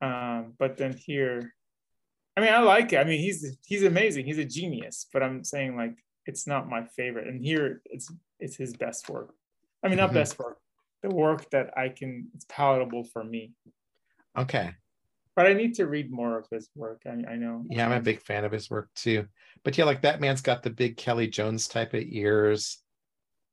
Um, 0.00 0.54
but 0.58 0.76
then 0.76 0.94
here, 0.94 1.54
I 2.36 2.40
mean, 2.40 2.52
I 2.52 2.60
like 2.60 2.92
it. 2.92 2.98
I 2.98 3.04
mean, 3.04 3.20
he's 3.20 3.56
he's 3.66 3.82
amazing. 3.82 4.26
He's 4.26 4.38
a 4.38 4.44
genius. 4.44 5.06
But 5.12 5.22
I'm 5.22 5.44
saying 5.44 5.76
like 5.76 5.96
it's 6.26 6.46
not 6.46 6.68
my 6.68 6.84
favorite. 6.96 7.28
And 7.28 7.44
here, 7.44 7.82
it's 7.84 8.10
it's 8.38 8.56
his 8.56 8.74
best 8.74 9.08
work. 9.08 9.34
I 9.82 9.88
mean, 9.88 9.98
not 9.98 10.10
Mhm. 10.10 10.14
best 10.14 10.38
work. 10.38 10.58
The 11.02 11.10
work 11.10 11.50
that 11.50 11.76
I 11.76 11.88
can. 11.88 12.28
It's 12.34 12.46
palatable 12.48 13.04
for 13.04 13.24
me. 13.24 13.52
Okay. 14.36 14.70
But 15.36 15.46
I 15.46 15.54
need 15.54 15.74
to 15.76 15.86
read 15.86 16.10
more 16.10 16.38
of 16.38 16.46
his 16.50 16.68
work. 16.74 17.02
I, 17.06 17.32
I 17.32 17.36
know. 17.36 17.64
Yeah, 17.70 17.86
I'm 17.86 17.92
a 17.92 18.00
big 18.00 18.20
fan 18.20 18.44
of 18.44 18.52
his 18.52 18.68
work 18.68 18.90
too. 18.94 19.26
But 19.64 19.78
yeah, 19.78 19.84
like 19.84 20.02
that 20.02 20.20
man's 20.20 20.42
got 20.42 20.62
the 20.62 20.70
big 20.70 20.96
Kelly 20.96 21.28
Jones 21.28 21.68
type 21.68 21.94
of 21.94 22.02
ears. 22.02 22.82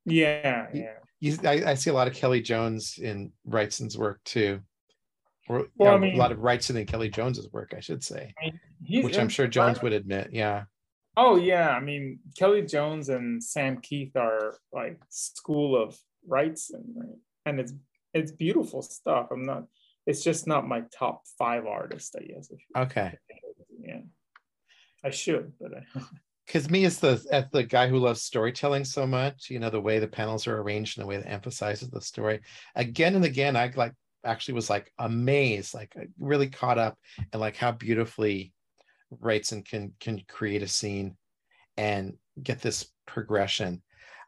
Yeah, 0.05 0.67
yeah. 0.73 0.93
You, 1.19 1.37
I, 1.43 1.71
I 1.71 1.73
see 1.75 1.89
a 1.89 1.93
lot 1.93 2.07
of 2.07 2.13
Kelly 2.13 2.41
Jones 2.41 2.97
in 2.97 3.31
Wrightson's 3.47 3.97
work 3.97 4.21
too. 4.23 4.61
Or 5.49 5.67
Well, 5.75 5.95
I 5.95 5.97
mean- 5.97 6.15
a 6.15 6.17
lot 6.17 6.31
of 6.31 6.39
Wrightson 6.39 6.77
and 6.77 6.87
Kelly 6.87 7.09
Jones's 7.09 7.51
work, 7.51 7.73
I 7.75 7.79
should 7.79 8.03
say, 8.03 8.33
I 8.41 8.51
mean, 8.87 9.03
which 9.03 9.17
I'm 9.17 9.29
sure 9.29 9.47
Jones 9.47 9.81
would 9.81 9.93
admit. 9.93 10.29
Yeah. 10.33 10.63
Oh 11.15 11.35
yeah, 11.35 11.69
I 11.69 11.79
mean 11.79 12.19
Kelly 12.37 12.61
Jones 12.61 13.09
and 13.09 13.43
Sam 13.43 13.77
Kieth 13.81 14.15
are 14.15 14.55
like 14.71 14.99
school 15.09 15.81
of 15.81 15.97
Wrightson 16.29 16.83
right? 16.95 17.17
and 17.45 17.59
it's 17.59 17.73
it's 18.13 18.31
beautiful 18.31 18.81
stuff. 18.81 19.29
I'm 19.31 19.43
not. 19.43 19.65
It's 20.05 20.23
just 20.23 20.47
not 20.47 20.67
my 20.67 20.83
top 20.97 21.23
five 21.37 21.65
artists, 21.65 22.15
I 22.15 22.23
guess. 22.23 22.49
Okay. 22.75 23.17
yeah, 23.81 24.01
I 25.03 25.09
should, 25.09 25.53
but 25.59 25.71
I, 25.73 26.01
because 26.45 26.69
me 26.69 26.85
as 26.85 26.99
the 26.99 27.23
as 27.31 27.45
the 27.51 27.63
guy 27.63 27.87
who 27.87 27.97
loves 27.97 28.21
storytelling 28.21 28.85
so 28.85 29.05
much 29.05 29.49
you 29.49 29.59
know 29.59 29.69
the 29.69 29.81
way 29.81 29.99
the 29.99 30.07
panels 30.07 30.47
are 30.47 30.59
arranged 30.59 30.97
and 30.97 31.03
the 31.03 31.07
way 31.07 31.17
that 31.17 31.29
emphasizes 31.29 31.89
the 31.89 32.01
story 32.01 32.39
again 32.75 33.15
and 33.15 33.25
again 33.25 33.57
i 33.57 33.71
like 33.75 33.93
actually 34.25 34.55
was 34.55 34.69
like 34.69 34.91
amazed 34.99 35.73
like 35.73 35.93
really 36.19 36.47
caught 36.49 36.77
up 36.77 36.97
and 37.31 37.39
like 37.39 37.55
how 37.55 37.71
beautifully 37.71 38.53
Wrightson 39.21 39.65
can 39.65 39.93
can 39.99 40.21
create 40.27 40.63
a 40.63 40.67
scene 40.67 41.15
and 41.77 42.13
get 42.41 42.61
this 42.61 42.91
progression 43.05 43.81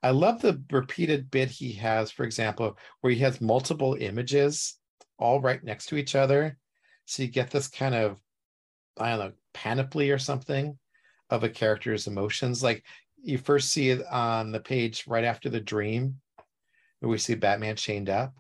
i 0.04 0.12
love 0.12 0.42
the 0.42 0.62
repeated 0.72 1.30
bit 1.32 1.50
he 1.50 1.74
has 1.74 2.12
for 2.12 2.24
example 2.24 2.78
where 3.02 3.12
he 3.12 3.20
has 3.20 3.42
multiple 3.42 3.98
images 4.00 4.78
all 5.18 5.42
right 5.42 5.64
next 5.64 5.88
to 5.88 5.98
each 5.98 6.16
other 6.16 6.58
so 7.06 7.24
you 7.24 7.30
get 7.30 7.50
this 7.50 7.68
kind 7.68 7.96
of 7.96 8.18
i 9.00 9.10
don't 9.10 9.20
know 9.20 9.32
panoply 9.54 10.12
or 10.12 10.18
something 10.18 10.78
of 11.30 11.44
a 11.44 11.50
character's 11.50 12.08
emotions. 12.08 12.64
Like 12.64 12.84
you 13.22 13.38
first 13.38 13.70
see 13.70 13.90
it 13.90 14.06
on 14.08 14.52
the 14.52 14.60
page 14.60 15.06
right 15.08 15.24
after 15.24 15.50
the 15.50 15.60
dream, 15.60 16.20
where 17.00 17.10
we 17.10 17.18
see 17.18 17.36
Batman 17.36 17.76
chained 17.76 18.10
up. 18.10 18.34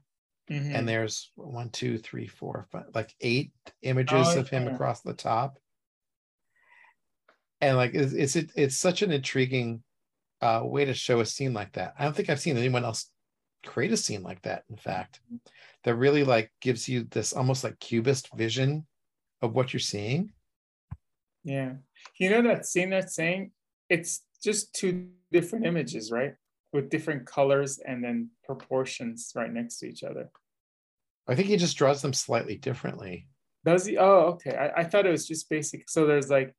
Mhm. 0.49 0.73
And 0.73 0.89
there's 0.89 1.31
one, 1.35 1.69
two, 1.69 1.97
three, 1.99 2.27
four, 2.27 2.67
five, 2.71 2.85
like 2.93 3.13
eight 3.21 3.51
images 3.81 4.27
Oh, 4.29 4.39
of 4.39 4.49
him 4.49 4.65
yeah. 4.65 4.73
across 4.73 5.01
the 5.01 5.13
top. 5.13 5.59
And 7.61 7.77
like 7.77 7.93
it's 7.93 8.13
it's 8.13 8.35
it- 8.35 8.51
it's 8.55 8.77
such 8.77 9.01
an 9.01 9.11
intriguing 9.11 9.83
uh 10.41 10.61
way 10.63 10.85
to 10.85 10.93
show 10.93 11.19
a 11.19 11.25
scene 11.25 11.53
like 11.53 11.73
that. 11.73 11.93
I 11.99 12.03
don't 12.05 12.15
think 12.15 12.29
I've 12.29 12.39
seen 12.39 12.57
anyone 12.57 12.85
else 12.85 13.11
create 13.65 13.91
a 13.91 13.97
scene 13.97 14.23
like 14.23 14.41
that, 14.43 14.63
in 14.69 14.77
fact. 14.77 15.19
That 15.83 15.95
really 15.95 16.23
like 16.23 16.51
gives 16.61 16.87
you 16.89 17.03
this 17.03 17.33
almost 17.33 17.63
like 17.63 17.79
cubist 17.79 18.33
vision 18.35 18.87
of 19.41 19.53
what 19.53 19.73
you're 19.73 19.79
seeing. 19.79 20.33
Yeah. 21.43 21.75
You 22.17 22.29
know 22.29 22.41
that 22.43 22.65
scene 22.65 22.89
that's 22.89 23.13
saying 23.15 23.51
it's 23.89 24.23
just 24.43 24.73
two 24.73 25.09
different 25.31 25.65
images, 25.65 26.11
right? 26.11 26.35
With 26.73 26.89
different 26.89 27.25
colors 27.25 27.79
and 27.79 28.03
then 28.03 28.29
proportions 28.43 29.31
right 29.35 29.51
next 29.51 29.79
to 29.79 29.87
each 29.87 30.03
other. 30.03 30.29
I 31.29 31.35
think 31.35 31.47
he 31.47 31.57
just 31.57 31.77
draws 31.77 32.01
them 32.01 32.13
slightly 32.13 32.57
differently. 32.57 33.27
Does 33.63 33.85
he? 33.85 33.97
Oh, 33.97 34.33
okay. 34.33 34.55
I, 34.55 34.81
I 34.81 34.83
thought 34.83 35.05
it 35.05 35.11
was 35.11 35.27
just 35.27 35.49
basic. 35.49 35.89
So 35.89 36.05
there's 36.05 36.29
like 36.29 36.55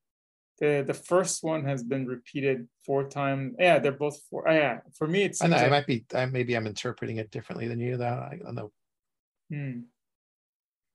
the 0.61 0.85
the 0.87 0.95
first 0.95 1.43
one 1.43 1.65
has 1.65 1.83
been 1.83 2.07
repeated 2.07 2.69
four 2.85 3.05
times. 3.09 3.57
Yeah, 3.59 3.79
they're 3.79 3.93
both 3.93 4.21
four. 4.31 4.49
Oh, 4.49 4.53
yeah. 4.53 4.81
For 4.97 5.09
me, 5.09 5.25
it's 5.25 5.43
I 5.43 5.49
know 5.49 5.57
I 5.57 5.69
might 5.69 5.87
be 5.87 6.05
I 6.15 6.27
maybe 6.27 6.55
I'm 6.55 6.67
interpreting 6.67 7.17
it 7.17 7.31
differently 7.31 7.67
than 7.67 7.81
you 7.81 7.97
though. 7.97 8.29
I 8.31 8.39
don't 8.43 8.55
know. 8.55 8.71
Hmm. 9.51 9.81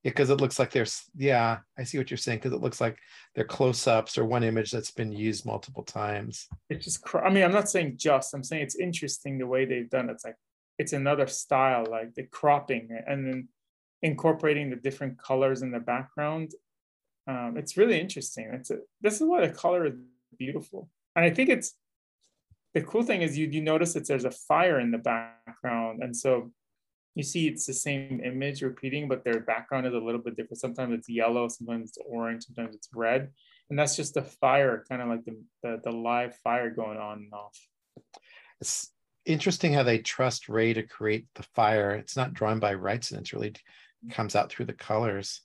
Yeah, 0.03 0.11
because 0.11 0.29
it 0.29 0.39
looks 0.39 0.59
like 0.59 0.69
there's 0.69 1.01
yeah 1.17 1.57
i 1.79 1.83
see 1.83 1.97
what 1.97 2.11
you're 2.11 2.17
saying 2.19 2.37
because 2.37 2.53
it 2.53 2.61
looks 2.61 2.79
like 2.79 2.95
they're 3.33 3.43
close-ups 3.43 4.19
or 4.19 4.25
one 4.25 4.43
image 4.43 4.69
that's 4.69 4.91
been 4.91 5.11
used 5.11 5.47
multiple 5.47 5.81
times 5.81 6.47
It's 6.69 6.85
just. 6.85 7.03
I 7.15 7.31
mean, 7.31 7.43
I'm 7.43 7.51
not 7.51 7.69
saying 7.69 7.95
just. 7.97 8.35
I'm 8.35 8.43
saying 8.43 8.61
it's 8.61 8.75
interesting 8.75 9.39
the 9.39 9.47
way 9.47 9.65
they've 9.65 9.89
done 9.89 10.09
it. 10.09 10.13
It's 10.13 10.23
like 10.23 10.35
it's 10.77 10.93
another 10.93 11.25
style, 11.25 11.85
like 11.89 12.13
the 12.13 12.23
cropping 12.23 12.89
and 13.07 13.25
then 13.25 13.47
incorporating 14.05 14.69
the 14.69 14.75
different 14.75 15.17
colors 15.17 15.63
in 15.63 15.71
the 15.71 15.79
background. 15.79 16.51
Um, 17.27 17.55
it's 17.57 17.75
really 17.75 17.99
interesting. 17.99 18.51
It's 18.53 18.69
a, 18.69 18.77
this 19.01 19.15
is 19.15 19.23
why 19.23 19.45
the 19.45 19.53
color 19.53 19.87
is 19.87 19.95
beautiful, 20.37 20.89
and 21.15 21.25
I 21.25 21.31
think 21.31 21.49
it's 21.49 21.73
the 22.75 22.81
cool 22.81 23.03
thing 23.03 23.23
is 23.23 23.37
you 23.37 23.47
you 23.47 23.61
notice 23.61 23.93
that 23.93 24.07
there's 24.07 24.25
a 24.25 24.31
fire 24.31 24.79
in 24.79 24.91
the 24.91 24.99
background, 24.99 26.03
and 26.03 26.15
so 26.15 26.51
you 27.15 27.23
see 27.23 27.47
it's 27.47 27.65
the 27.65 27.73
same 27.73 28.21
image 28.23 28.61
repeating, 28.61 29.07
but 29.07 29.23
their 29.23 29.39
background 29.39 29.87
is 29.87 29.93
a 29.93 30.05
little 30.07 30.21
bit 30.21 30.35
different. 30.35 30.59
Sometimes 30.59 30.93
it's 30.93 31.09
yellow, 31.09 31.47
sometimes 31.47 31.89
it's 31.89 31.97
orange, 32.07 32.43
sometimes 32.43 32.75
it's 32.75 32.89
red, 32.93 33.31
and 33.69 33.79
that's 33.79 33.95
just 33.95 34.13
the 34.13 34.21
fire, 34.21 34.85
kind 34.87 35.01
of 35.01 35.07
like 35.07 35.25
the 35.25 35.35
the, 35.63 35.81
the 35.83 35.91
live 35.91 36.35
fire 36.43 36.69
going 36.69 36.99
on 36.99 37.17
and 37.23 37.33
off. 37.33 37.57
it's 38.61 38.91
interesting 39.25 39.73
how 39.73 39.83
they 39.83 39.97
trust 39.97 40.47
Wray 40.47 40.73
to 40.73 40.83
create 40.83 41.25
the 41.35 41.43
fire 41.55 41.91
it's 41.91 42.15
not 42.15 42.33
drawn 42.33 42.59
by 42.59 42.75
wrightson 42.75 43.17
it's 43.17 43.33
really 43.33 43.53
comes 44.11 44.35
out 44.35 44.49
through 44.49 44.65
the 44.65 44.73
colors. 44.73 45.41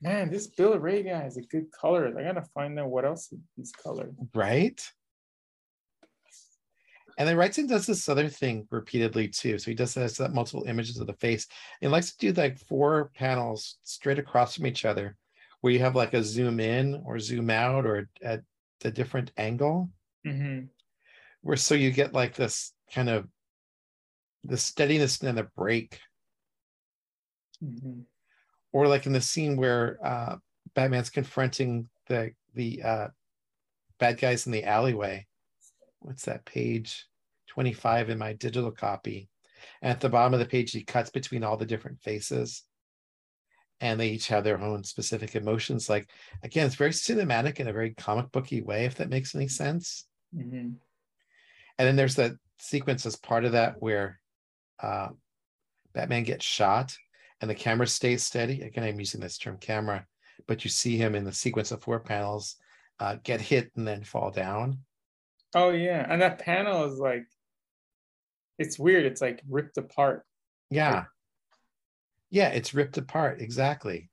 Man, 0.00 0.30
this 0.30 0.46
Bill 0.46 0.78
Wray 0.78 1.02
guy 1.02 1.22
has 1.22 1.36
a 1.36 1.42
good 1.42 1.72
color. 1.72 2.12
I 2.18 2.22
gotta 2.22 2.46
find 2.54 2.78
out 2.78 2.90
what 2.90 3.04
else 3.04 3.32
he's 3.56 3.72
colored. 3.72 4.14
right? 4.34 4.80
And 7.18 7.26
then 7.26 7.36
wrightson 7.36 7.66
does 7.66 7.86
this 7.86 8.10
other 8.10 8.28
thing 8.28 8.68
repeatedly 8.70 9.28
too. 9.28 9.58
So 9.58 9.70
he 9.70 9.74
does 9.74 9.94
this 9.94 10.20
multiple 10.20 10.64
images 10.68 10.98
of 10.98 11.06
the 11.06 11.14
face. 11.14 11.46
He 11.80 11.88
likes 11.88 12.14
to 12.14 12.32
do 12.32 12.38
like 12.38 12.58
four 12.58 13.10
panels 13.14 13.78
straight 13.84 14.18
across 14.18 14.54
from 14.54 14.66
each 14.66 14.84
other 14.84 15.16
where 15.62 15.72
you 15.72 15.78
have 15.78 15.96
like 15.96 16.12
a 16.12 16.22
zoom 16.22 16.60
in 16.60 17.02
or 17.06 17.18
zoom 17.18 17.48
out 17.48 17.86
or 17.86 18.10
at 18.22 18.42
a 18.84 18.90
different 18.90 19.32
angle. 19.38 19.90
Hmm 20.26 20.64
where 21.46 21.56
so 21.56 21.76
you 21.76 21.92
get 21.92 22.12
like 22.12 22.34
this 22.34 22.72
kind 22.92 23.08
of 23.08 23.24
the 24.42 24.56
steadiness 24.56 25.22
and 25.22 25.38
the 25.38 25.46
break 25.56 26.00
hmm 27.60 28.00
or 28.72 28.88
like 28.88 29.06
in 29.06 29.12
the 29.12 29.20
scene 29.20 29.56
where 29.56 29.98
uh 30.04 30.36
batman's 30.74 31.10
confronting 31.10 31.88
the 32.08 32.32
the 32.54 32.82
uh 32.82 33.08
bad 33.98 34.18
guys 34.18 34.46
in 34.46 34.52
the 34.52 34.64
alleyway. 34.64 35.26
What's 36.00 36.24
that 36.24 36.44
page? 36.44 37.06
25 37.48 38.10
in 38.10 38.18
my 38.18 38.34
digital 38.34 38.70
copy. 38.70 39.28
And 39.80 39.90
at 39.90 40.00
the 40.00 40.08
bottom 40.08 40.34
of 40.34 40.40
the 40.40 40.46
page 40.46 40.72
he 40.72 40.84
cuts 40.84 41.10
between 41.10 41.42
all 41.42 41.56
the 41.56 41.66
different 41.66 42.00
faces. 42.00 42.64
And 43.80 44.00
they 44.00 44.08
each 44.10 44.28
have 44.28 44.44
their 44.44 44.60
own 44.60 44.84
specific 44.84 45.34
emotions. 45.34 45.88
Like 45.88 46.10
again 46.42 46.66
it's 46.66 46.74
very 46.74 46.90
cinematic 46.90 47.60
in 47.60 47.68
a 47.68 47.72
very 47.72 47.94
comic 47.94 48.30
booky 48.32 48.62
way 48.62 48.84
if 48.84 48.96
that 48.96 49.08
makes 49.10 49.34
any 49.34 49.48
sense. 49.48 50.06
Hmm 50.34 50.72
And 51.78 51.88
then 51.88 51.96
there's 51.96 52.16
that 52.16 52.32
sequence 52.58 53.04
as 53.06 53.16
part 53.16 53.44
of 53.44 53.52
that 53.52 53.80
where 53.80 54.18
uh, 54.82 55.08
Batman 55.94 56.24
gets 56.24 56.44
shot 56.44 56.96
and 57.40 57.50
the 57.50 57.54
camera 57.54 57.86
stays 57.86 58.24
steady. 58.24 58.62
Again, 58.62 58.84
I'm 58.84 58.98
using 58.98 59.20
this 59.20 59.38
term 59.38 59.58
camera, 59.58 60.06
but 60.46 60.64
you 60.64 60.70
see 60.70 60.96
him 60.96 61.14
in 61.14 61.24
the 61.24 61.32
sequence 61.32 61.70
of 61.70 61.82
four 61.82 62.00
panels 62.00 62.56
uh, 63.00 63.16
get 63.22 63.40
hit 63.40 63.70
and 63.76 63.86
then 63.86 64.02
fall 64.02 64.30
down. 64.30 64.78
Oh 65.54 65.70
yeah, 65.70 66.06
and 66.08 66.20
that 66.22 66.38
panel 66.38 66.84
is 66.84 66.98
like, 66.98 67.26
it's 68.58 68.78
weird. 68.78 69.04
It's 69.04 69.20
like 69.20 69.42
ripped 69.48 69.76
apart. 69.76 70.24
Yeah. 70.70 71.04
Yeah, 72.30 72.48
it's 72.48 72.74
ripped 72.74 72.98
apart. 72.98 73.40
Exactly. 73.40 74.10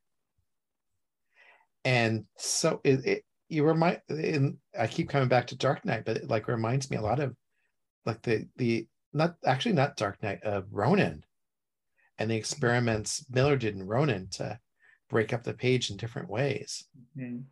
And 1.85 2.25
so 2.37 2.79
it, 2.83 3.05
it 3.05 3.25
you 3.49 3.65
remind 3.65 4.01
and 4.09 4.57
I 4.77 4.87
keep 4.87 5.09
coming 5.09 5.27
back 5.27 5.47
to 5.47 5.57
Dark 5.57 5.85
Knight, 5.85 6.05
but 6.05 6.17
it 6.17 6.29
like 6.29 6.47
reminds 6.47 6.89
me 6.89 6.97
a 6.97 7.01
lot 7.01 7.19
of 7.19 7.35
like 8.05 8.21
the 8.21 8.47
the 8.57 8.87
not 9.13 9.35
actually 9.45 9.73
not 9.73 9.97
Dark 9.97 10.21
Knight, 10.23 10.45
uh 10.45 10.61
Ronin 10.71 11.23
and 12.17 12.29
the 12.29 12.35
experiments 12.35 13.25
Miller 13.29 13.57
did 13.57 13.75
in 13.75 13.87
Ronin 13.87 14.27
to 14.31 14.59
break 15.09 15.33
up 15.33 15.43
the 15.43 15.53
page 15.53 15.89
in 15.89 15.97
different 15.97 16.29
ways. 16.29 16.85
Mhm. 17.17 17.45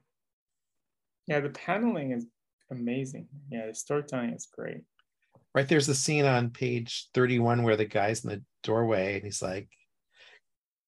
Yeah, 1.28 1.40
the 1.40 1.50
paneling 1.50 2.12
is 2.12 2.26
amazing. 2.70 3.28
Yeah, 3.50 3.68
the 3.68 3.76
storytelling 3.76 4.32
is 4.32 4.48
great. 4.48 4.84
Right 5.54 5.68
there's 5.68 5.88
the 5.88 5.96
scene 5.96 6.26
on 6.26 6.52
page 6.52 7.10
31 7.14 7.64
where 7.64 7.76
the 7.76 7.86
guy's 7.86 8.24
in 8.24 8.30
the 8.30 8.44
doorway 8.64 9.16
and 9.16 9.26
he's 9.26 9.42
like, 9.42 9.70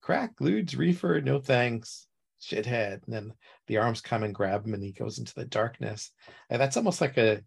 crack, 0.02 0.36
ludes, 0.40 0.76
reefer, 0.78 1.22
no 1.22 1.40
thanks, 1.40 2.08
shithead. 2.42 3.04
And 3.06 3.14
then 3.14 3.34
the 3.68 3.78
arms 3.78 4.02
come 4.02 4.24
and 4.24 4.34
grab 4.34 4.66
him 4.66 4.74
and 4.74 4.84
he 4.84 4.92
goes 4.92 5.20
into 5.20 5.34
the 5.36 5.46
darkness. 5.46 6.12
And 6.50 6.62
that's 6.62 6.78
almost 6.78 7.02
like 7.02 7.18
a, 7.18 7.42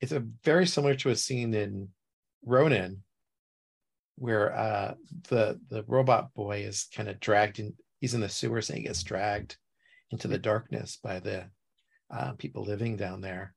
it's 0.00 0.12
a 0.12 0.24
very 0.44 0.66
similar 0.66 0.94
to 0.96 1.10
a 1.10 1.16
scene 1.16 1.54
in 1.54 1.88
Ronin 2.44 3.02
where 4.16 4.54
uh, 4.56 4.94
the 5.28 5.60
the 5.68 5.84
robot 5.86 6.32
boy 6.34 6.60
is 6.60 6.88
kind 6.94 7.08
of 7.08 7.20
dragged 7.20 7.58
in, 7.58 7.74
he's 8.00 8.14
in 8.14 8.20
the 8.20 8.28
sewers 8.28 8.68
and 8.68 8.78
he 8.78 8.84
gets 8.84 9.02
dragged 9.02 9.56
into 10.10 10.28
the 10.28 10.38
darkness 10.38 10.98
by 11.02 11.20
the 11.20 11.48
uh, 12.10 12.32
people 12.32 12.64
living 12.64 12.96
down 12.96 13.20
there. 13.20 13.54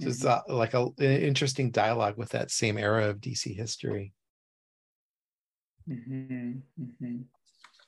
So 0.00 0.08
It's 0.08 0.24
uh, 0.24 0.40
like 0.48 0.74
a, 0.74 0.84
an 0.84 0.92
interesting 0.98 1.70
dialogue 1.70 2.16
with 2.16 2.30
that 2.30 2.50
same 2.50 2.78
era 2.78 3.08
of 3.08 3.20
DC 3.20 3.54
history. 3.54 4.12
hmm 5.86 6.52
hmm 7.00 7.16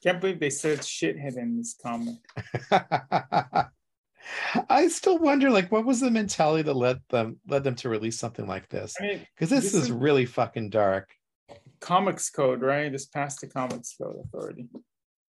Can't 0.02 0.20
believe 0.20 0.38
they 0.38 0.50
said 0.50 0.80
shithead 0.80 1.36
in 1.38 1.56
this 1.56 1.74
comic. 1.80 2.16
I 4.70 4.88
still 4.88 5.18
wonder, 5.18 5.50
like, 5.50 5.70
what 5.72 5.84
was 5.84 6.00
the 6.00 6.10
mentality 6.10 6.62
that 6.62 6.74
led 6.74 7.00
them 7.10 7.38
led 7.46 7.64
them 7.64 7.74
to 7.76 7.88
release 7.88 8.18
something 8.18 8.46
like 8.46 8.68
this? 8.68 8.94
I 9.00 9.06
mean, 9.06 9.26
Because 9.34 9.50
this, 9.50 9.64
this 9.64 9.74
is 9.74 9.82
is- 9.84 9.90
really 9.92 10.26
fucking 10.26 10.70
dark. 10.70 11.10
comics 11.80 12.30
code, 12.30 12.62
right? 12.62 12.90
This 12.90 13.06
passed 13.06 13.40
the 13.40 13.46
comics 13.48 13.94
code 14.00 14.16
authority. 14.24 14.68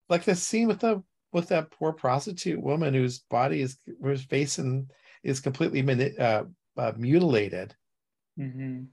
Like 0.09 0.23
the 0.23 0.35
scene 0.35 0.67
with 0.67 0.79
the 0.79 1.03
with 1.33 1.49
that 1.49 1.71
poor 1.71 1.91
prostitute 1.91 2.61
woman 2.61 2.93
whose 2.93 3.19
body 3.19 3.61
is 3.61 3.77
whose 4.01 4.23
face 4.23 4.57
and 4.59 4.89
is 5.23 5.41
completely 5.41 5.81
mani- 5.81 6.17
uh, 6.17 6.43
uh, 6.77 6.93
mutilated, 6.95 7.75
hmm 8.37 8.83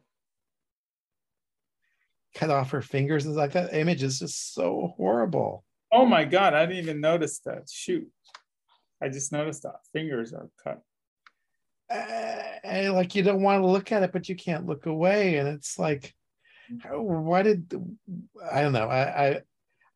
cut 2.34 2.48
off 2.48 2.70
her 2.70 2.80
fingers 2.80 3.26
and 3.26 3.34
like 3.36 3.52
that 3.52 3.74
image 3.74 4.02
is 4.02 4.18
just 4.18 4.54
so 4.54 4.94
horrible. 4.96 5.64
Oh 5.92 6.06
my 6.06 6.24
god, 6.24 6.54
I 6.54 6.64
didn't 6.64 6.82
even 6.82 7.00
notice 7.00 7.40
that. 7.40 7.68
Shoot. 7.70 8.08
I 9.02 9.08
just 9.08 9.32
noticed 9.32 9.64
that 9.64 9.76
fingers 9.92 10.32
are 10.32 10.48
cut. 10.62 10.80
Uh, 11.90 12.92
like 12.92 13.14
you 13.14 13.22
don't 13.22 13.42
want 13.42 13.62
to 13.62 13.66
look 13.66 13.92
at 13.92 14.02
it, 14.02 14.12
but 14.12 14.28
you 14.28 14.36
can't 14.36 14.66
look 14.66 14.86
away, 14.86 15.36
and 15.36 15.48
it's 15.48 15.78
like, 15.78 16.14
why 16.90 17.42
did 17.42 17.74
I 18.50 18.62
don't 18.62 18.72
know? 18.72 18.88
I 18.88 19.26
I 19.26 19.40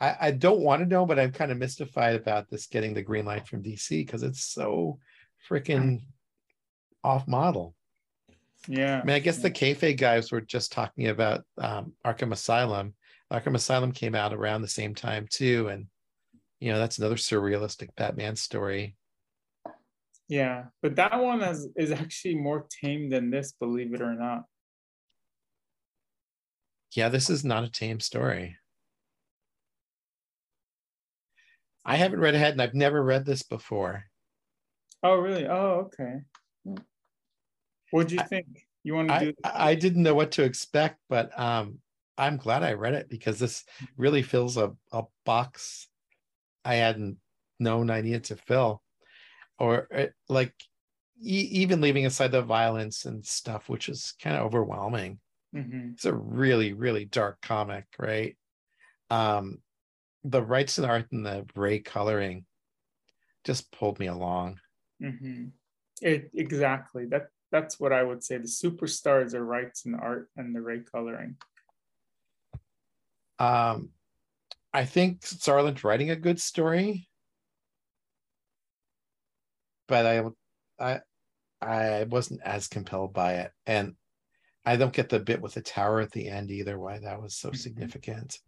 I, 0.01 0.17
I 0.21 0.31
don't 0.33 0.61
want 0.61 0.83
to 0.83 0.89
know, 0.89 1.07
but 1.07 1.19
I'm 1.19 1.33
kind 1.33 1.51
of 1.51 1.59
mystified 1.59 2.17
about 2.17 2.51
this 2.51 2.67
getting 2.67 2.93
the 2.93 3.03
green 3.03 3.25
light 3.25 3.47
from 3.47 3.63
DC 3.63 4.05
because 4.05 4.23
it's 4.23 4.45
so 4.45 4.99
freaking 5.49 6.03
off 7.03 7.27
model. 7.27 7.75
Yeah. 8.69 9.01
I 9.01 9.05
mean, 9.05 9.17
I 9.17 9.21
guess 9.21 9.39
the 9.39 9.51
kayfabe 9.51 9.99
guys 9.99 10.33
were 10.33 10.41
just 10.41 10.73
talking 10.73 11.09
about 11.09 11.45
um, 11.59 11.93
Arkham 12.05 12.33
Asylum. 12.33 12.95
Arkham 13.33 13.55
Asylum 13.55 13.93
came 13.93 14.15
out 14.15 14.35
around 14.35 14.63
the 14.63 14.69
same 14.69 14.95
time 14.95 15.27
too, 15.31 15.69
and 15.69 15.87
you 16.61 16.73
know, 16.73 16.79
that's 16.79 16.99
another 16.99 17.17
surrealistic 17.17 17.91
Batman 17.97 18.37
story. 18.37 18.97
Yeah, 20.29 20.65
but 20.83 20.97
that 20.97 21.23
one 21.23 21.43
is 21.43 21.69
is 21.77 21.93
actually 21.93 22.37
more 22.37 22.67
tame 22.83 23.11
than 23.11 23.31
this, 23.31 23.53
believe 23.53 23.95
it 23.95 24.03
or 24.03 24.15
not. 24.15 24.45
Yeah, 26.95 27.09
this 27.09 27.31
is 27.31 27.45
not 27.45 27.65
a 27.65 27.71
tame 27.71 28.01
story. 28.01 28.57
I 31.85 31.97
haven't 31.97 32.21
read 32.21 32.35
ahead 32.35 32.53
and 32.53 32.63
I've 32.63 32.75
never 32.75 33.03
read 33.03 33.25
this 33.25 33.43
before. 33.43 34.07
Oh, 35.05 35.17
really? 35.17 35.47
Oh, 35.47 35.89
okay. 35.89 36.23
what 37.93 38.09
do 38.09 38.17
you 38.17 38.23
think? 38.29 38.47
You 38.83 38.95
want 38.95 39.09
to 39.09 39.15
I, 39.15 39.19
do? 39.21 39.33
I 39.45 39.75
didn't 39.77 40.03
know 40.03 40.15
what 40.15 40.33
to 40.33 40.43
expect, 40.43 40.99
but 41.09 41.39
um, 41.39 41.79
I'm 42.19 42.39
glad 42.39 42.65
I 42.65 42.73
read 42.73 42.95
it 42.95 43.09
because 43.09 43.39
this 43.39 43.65
really 43.97 44.23
fills 44.23 44.57
a, 44.57 44.73
a 44.91 45.05
box 45.25 45.87
I 46.67 46.75
hadn't 46.75 47.19
known 47.61 47.91
I 47.91 48.01
needed 48.01 48.25
to 48.25 48.37
fill. 48.37 48.83
Or 49.59 49.89
uh, 49.95 50.07
like 50.29 50.55
e- 51.23 51.49
even 51.63 51.81
leaving 51.81 52.07
aside 52.07 52.33
the 52.33 52.43
violence 52.43 53.05
and 53.05 53.25
stuff, 53.25 53.69
which 53.69 53.89
is 53.89 54.15
kind 54.23 54.37
of 54.37 54.45
overwhelming. 54.45 55.21
Mhm. 55.55 55.95
It's 55.95 56.05
a 56.05 56.15
really, 56.15 56.73
really 56.73 57.05
dark 57.05 57.41
comic, 57.41 57.87
right? 57.99 58.37
Um, 59.09 59.63
the 60.25 60.43
Wrightson 60.43 60.87
art 60.87 61.07
and 61.13 61.25
the 61.25 61.47
Wray 61.55 61.79
coloring 61.79 62.45
just 63.45 63.71
pulled 63.73 63.99
me 63.99 64.09
along. 64.09 64.61
Mm-hmm. 65.01 65.47
It 66.03 66.31
exactly 66.35 67.07
that. 67.07 67.29
That's 67.53 67.79
what 67.79 67.93
I 67.93 68.03
would 68.03 68.25
say. 68.25 68.39
The 68.39 68.49
superstars 68.49 69.33
are 69.33 69.47
Wrightson 69.47 69.97
art 69.99 70.29
and 70.37 70.55
the 70.55 70.61
Wray 70.61 70.81
coloring. 70.81 71.37
Um, 73.39 73.91
I 74.77 74.85
think 74.85 75.25
Starlin's 75.25 75.85
writing 75.85 76.11
a 76.11 76.17
good 76.17 76.39
story, 76.39 77.09
but 79.89 80.05
I, 80.05 80.23
I, 80.79 81.01
I 81.63 82.05
wasn't 82.05 82.43
as 82.43 82.69
compelled 82.69 83.15
by 83.15 83.37
it, 83.37 83.53
and 83.65 83.95
I 84.67 84.77
don't 84.77 84.93
get 84.93 85.09
the 85.09 85.19
bit 85.19 85.41
with 85.41 85.55
the 85.55 85.63
tower 85.63 86.03
at 86.03 86.13
the 86.13 86.29
end 86.29 86.51
either. 86.51 86.79
Why 86.79 86.99
that 86.99 87.23
was 87.23 87.35
so 87.35 87.53
Mhm. 87.53 87.57
significant. 87.57 88.39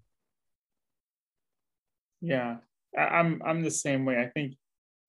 Yeah, 2.21 2.59
I'm 2.95 3.41
I'm 3.43 3.62
the 3.62 3.71
same 3.71 4.05
way. 4.05 4.21
I 4.21 4.29
think 4.29 4.59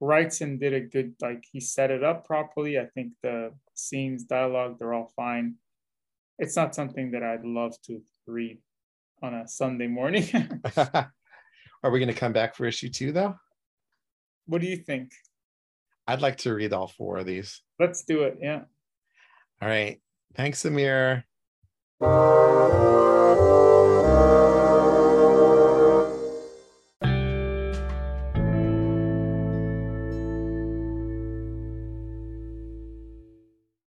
Wrightson 0.02 0.58
did 0.58 0.74
a 0.74 0.80
good 0.80 1.16
like 1.20 1.44
he 1.52 1.60
set 1.60 1.92
it 1.92 2.02
up 2.02 2.26
properly. 2.26 2.80
I 2.80 2.86
think 2.86 3.12
the 3.24 3.54
scenes, 3.74 4.24
dialogue, 4.24 4.80
they're 4.80 4.94
all 4.94 5.12
fine. 5.18 5.56
It's 6.38 6.56
not 6.56 6.76
something 6.76 7.12
that 7.12 7.24
I'd 7.24 7.44
love 7.44 7.76
to 7.88 8.02
read 8.26 8.62
on 9.22 9.34
a 9.34 9.48
Sunday 9.48 9.88
morning. 9.88 10.28
Are 10.78 11.92
we 11.92 12.00
going 12.00 12.08
to 12.08 12.14
come 12.14 12.34
back 12.34 12.56
for 12.56 12.66
issue 12.66 12.90
two 12.90 13.12
though? 13.12 13.36
what 14.50 14.62
do 14.62 14.68
you 14.68 14.78
think? 14.78 15.12
I'd 16.08 16.22
like 16.22 16.38
to 16.38 16.54
read 16.54 16.74
all 16.74 16.88
four 16.88 17.18
of 17.18 17.28
these. 17.28 17.62
Let's 17.80 18.04
do 18.04 18.24
it. 18.24 18.40
Yeah. 18.42 18.62
All 19.62 19.70
right. 19.70 20.02
Thanks, 20.36 20.66
Amir. 20.66 21.26